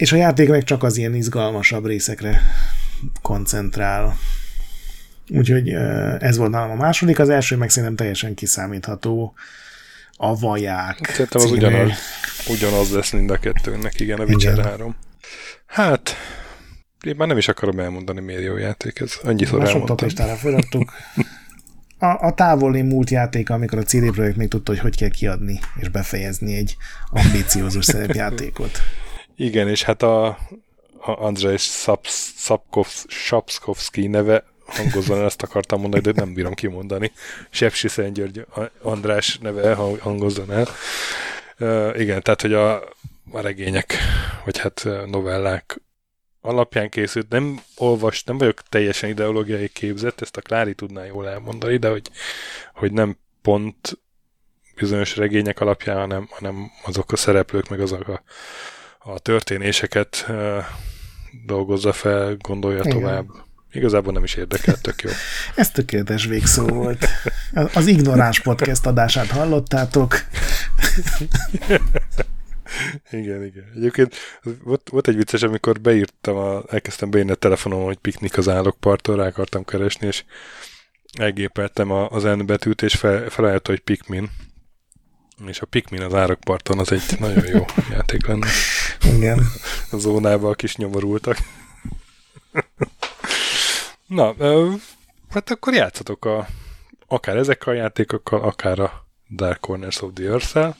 [0.04, 2.40] És a játék meg csak az ilyen izgalmasabb részekre
[3.22, 4.16] koncentrál.
[5.28, 5.68] Úgyhogy
[6.18, 9.34] ez volt nálam a második, az első meg szerintem teljesen kiszámítható.
[10.16, 11.90] A vaják Szerintem az ugyanaz,
[12.48, 14.64] ugyanaz lesz mind a kettőnek, igen, a Witcher igen.
[14.64, 14.96] 3.
[15.66, 16.16] Hát,
[17.06, 19.12] én már nem is akarom elmondani, miért jó játék ez.
[19.22, 20.36] Annyiszor Már elmondtam.
[20.36, 20.92] feladtuk.
[21.98, 25.60] A, a távoli múlt játék, amikor a CD Projekt még tudta, hogy hogy kell kiadni
[25.80, 26.76] és befejezni egy
[27.10, 28.80] ambíciózus szerepjátékot.
[29.36, 31.56] Igen, és hát a, a Andrzej
[33.06, 37.12] Sapkowski neve hangozzon ezt akartam mondani, de nem bírom kimondani.
[37.50, 38.46] Sepsi György
[38.82, 40.66] András neve hangozzon el.
[41.96, 42.74] Igen, tehát, hogy a,
[43.30, 43.94] a regények,
[44.44, 45.80] vagy hát novellák
[46.40, 47.28] alapján készült.
[47.28, 52.10] Nem olvas, nem vagyok teljesen ideológiai képzett, ezt a Klári tudná jól elmondani, de hogy,
[52.74, 53.98] hogy nem pont
[54.74, 58.22] bizonyos regények alapján, hanem, hanem azok a szereplők, meg azok a,
[59.04, 60.64] a történéseket uh,
[61.46, 62.98] dolgozza fel, gondolja Igen.
[62.98, 63.26] tovább.
[63.72, 65.10] Igazából nem is érdekel, tök jó.
[65.54, 67.06] Ez tökéletes végszó volt.
[67.74, 70.14] Az Ignoráns Podcast adását hallottátok.
[73.10, 73.64] igen, igen.
[73.76, 74.14] Egyébként
[74.62, 79.16] volt, volt egy vicces, amikor beírtam, a, elkezdtem beírni a telefonom, hogy piknik az állokparton,
[79.16, 80.24] rá akartam keresni, és
[81.18, 84.30] elgépeltem a, az N betűt, és fel, felállt, hogy Pikmin.
[85.46, 88.46] És a Pikmin az árokparton az egy nagyon jó játék lenne.
[89.04, 89.46] Igen.
[89.90, 91.38] A zónában a kis nyomorultak.
[94.06, 94.34] Na,
[95.30, 96.46] hát akkor játszatok a,
[97.06, 100.76] akár ezekkel a játékokkal, akár a Dark Corners of the earth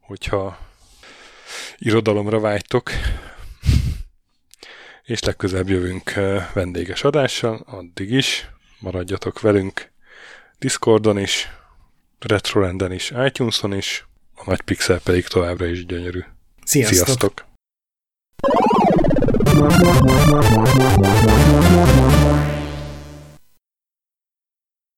[0.00, 0.58] hogyha
[1.78, 2.90] irodalomra vágytok,
[5.02, 6.12] és legközelebb jövünk
[6.52, 8.48] vendéges adással, addig is
[8.78, 9.90] maradjatok velünk
[10.58, 11.48] Discordon is,
[12.18, 16.20] Retrorenden is, iTunes-on is, a nagy pixel pedig továbbra is gyönyörű.
[16.64, 17.06] Sziasztok!
[17.06, 17.48] Sziasztok.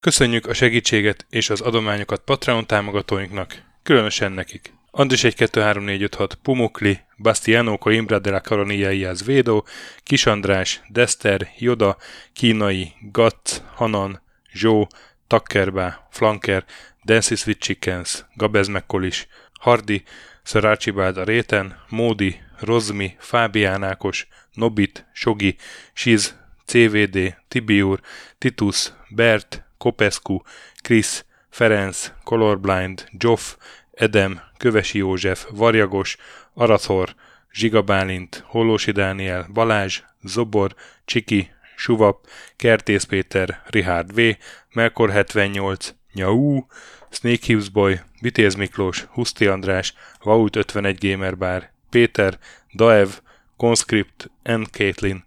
[0.00, 4.72] Köszönjük a segítséget és az adományokat Patreon támogatóinknak, különösen nekik.
[4.90, 9.66] Andris 1 2 3 4 5 6 Pumukli, Bastiano Coimbra de la Caronilla Iaz Védó,
[10.02, 11.96] Kis András, Dester, Joda,
[12.32, 14.88] Kínai, Gatt, Hanan, Zsó,
[15.26, 16.64] Takkerbá, Flanker,
[17.04, 19.26] Dancy Sweet Chickens, Gabez Mekkolis,
[19.60, 20.02] Hardi,
[20.42, 25.56] Sir Archibald a Réten, Módi, Rozmi, Fábián Ákos, Nobit, Sogi,
[25.92, 26.34] Siz,
[26.66, 28.00] CVD, Tibiur,
[28.38, 30.40] Titus, Bert, Kopescu,
[30.82, 33.56] Krisz, Ferenc, Colorblind, Joff,
[33.92, 36.16] Edem, Kövesi József, Varjagos,
[36.54, 37.14] Arathor,
[37.52, 40.74] Zsigabálint, Hollósi Dániel, Balázs, Zobor,
[41.04, 42.26] Csiki, Suvap,
[42.56, 44.36] Kertész Péter, Richard V,
[44.72, 46.66] Melkor 78, Nyau,
[47.10, 52.38] Snake Hughes Boy, Vitéz Miklós, Huszti András, Vaut 51 Gamer Bar, Péter,
[52.74, 53.08] Daev,
[53.56, 54.62] Conscript, N.
[54.70, 55.24] Caitlin,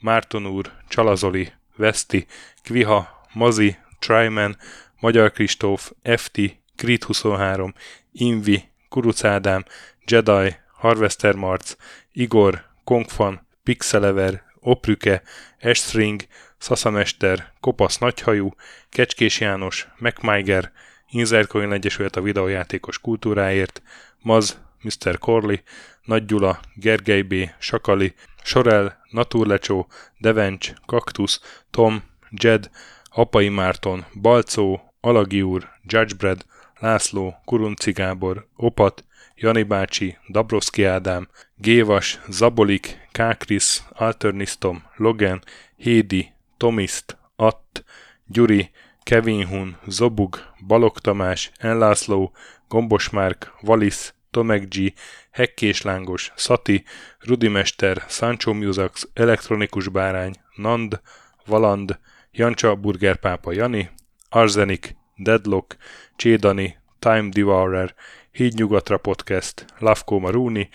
[0.00, 2.26] Márton úr, Csalazoli, Veszti,
[2.62, 4.56] Kviha, Mazi, Tryman,
[5.00, 6.40] Magyar Kristóf, FT,
[6.76, 7.74] Krit 23,
[8.12, 9.64] Invi, Kuruc Ádám,
[10.04, 11.76] Jedi, Harvester Marc,
[12.12, 15.22] Igor, Kongfan, Pixelever, Oprüke,
[15.58, 16.22] Estring,
[16.58, 18.54] Szaszamester, Kopasz Nagyhajú,
[18.90, 20.72] Kecskés János, MacMiger,
[21.10, 23.82] Inzertcoin Egyesület a videójátékos kultúráért,
[24.22, 25.18] Maz, Mr.
[25.18, 25.56] Corley,
[26.02, 29.88] Nagy Gyula, Gergely B., Sakali, Sorel, Naturlecsó,
[30.18, 31.40] Devencs, Kaktusz,
[31.70, 32.70] Tom, Jed,
[33.04, 36.44] Apai Márton, Balcó, Alagi úr, Judgebred,
[36.78, 39.04] László, Kurunci Gábor, Opat,
[39.34, 45.42] Jani bácsi, Dabroszki Ádám, Gévas, Zabolik, Kákris, Alternisztom, Logan,
[45.76, 47.84] Hédi, Tomiszt, Att,
[48.26, 48.70] Gyuri,
[49.08, 52.32] Kevin Hun, Zobug, Balog Tamás, Enlászló,
[52.68, 54.92] Gombos Márk, Valisz, Tomek G,
[55.30, 56.84] Hekkés Lángos, Szati,
[57.18, 61.00] Rudimester, Sancho Musax, Elektronikus Bárány, Nand,
[61.46, 61.98] Valand,
[62.32, 63.90] Jancsa Burgerpápa Jani,
[64.28, 65.76] Arzenik, Deadlock,
[66.16, 67.94] Csédani, Time Devourer,
[68.32, 70.68] Hídnyugatra Podcast, Lavko Maruni,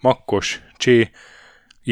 [0.00, 1.10] Makkos, Csé,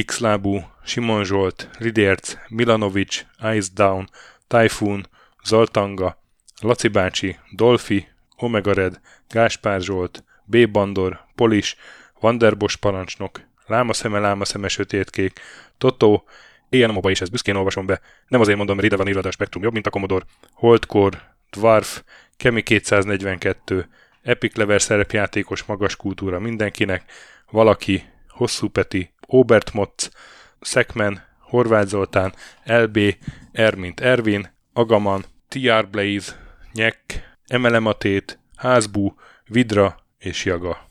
[0.05, 4.09] Xlábú, Simon Zsolt, Lidérc, Milanovic, Ice Down,
[4.47, 5.07] Typhoon,
[5.45, 6.23] Zoltanga,
[6.61, 10.71] Laci bácsi, Dolfi, Omega Red, Gáspár Zsolt, B.
[10.71, 11.77] Bandor, Polis,
[12.21, 15.41] Vanderbos parancsnok, Lámaszeme, Lámaszeme, Sötétkék,
[15.79, 16.25] Totó,
[16.69, 19.73] éjjel is ezt büszkén olvasom be, nem azért mondom, ide van írva a spektrum jobb,
[19.73, 22.03] mint a Commodore, Holdcore, Dwarf,
[22.37, 23.89] Kemi 242,
[24.23, 27.13] Epic Level szerepjátékos magas kultúra mindenkinek,
[27.51, 30.11] valaki, Hosszú Peti, Obert Motz,
[30.61, 32.35] Szekmen, Horváth Zoltán,
[32.65, 32.99] LB,
[33.53, 36.33] Ermint Ervin, Agaman, TR Blaze,
[36.73, 39.15] Nyek, Emelematét, Házbú,
[39.45, 40.87] Vidra és Jaga.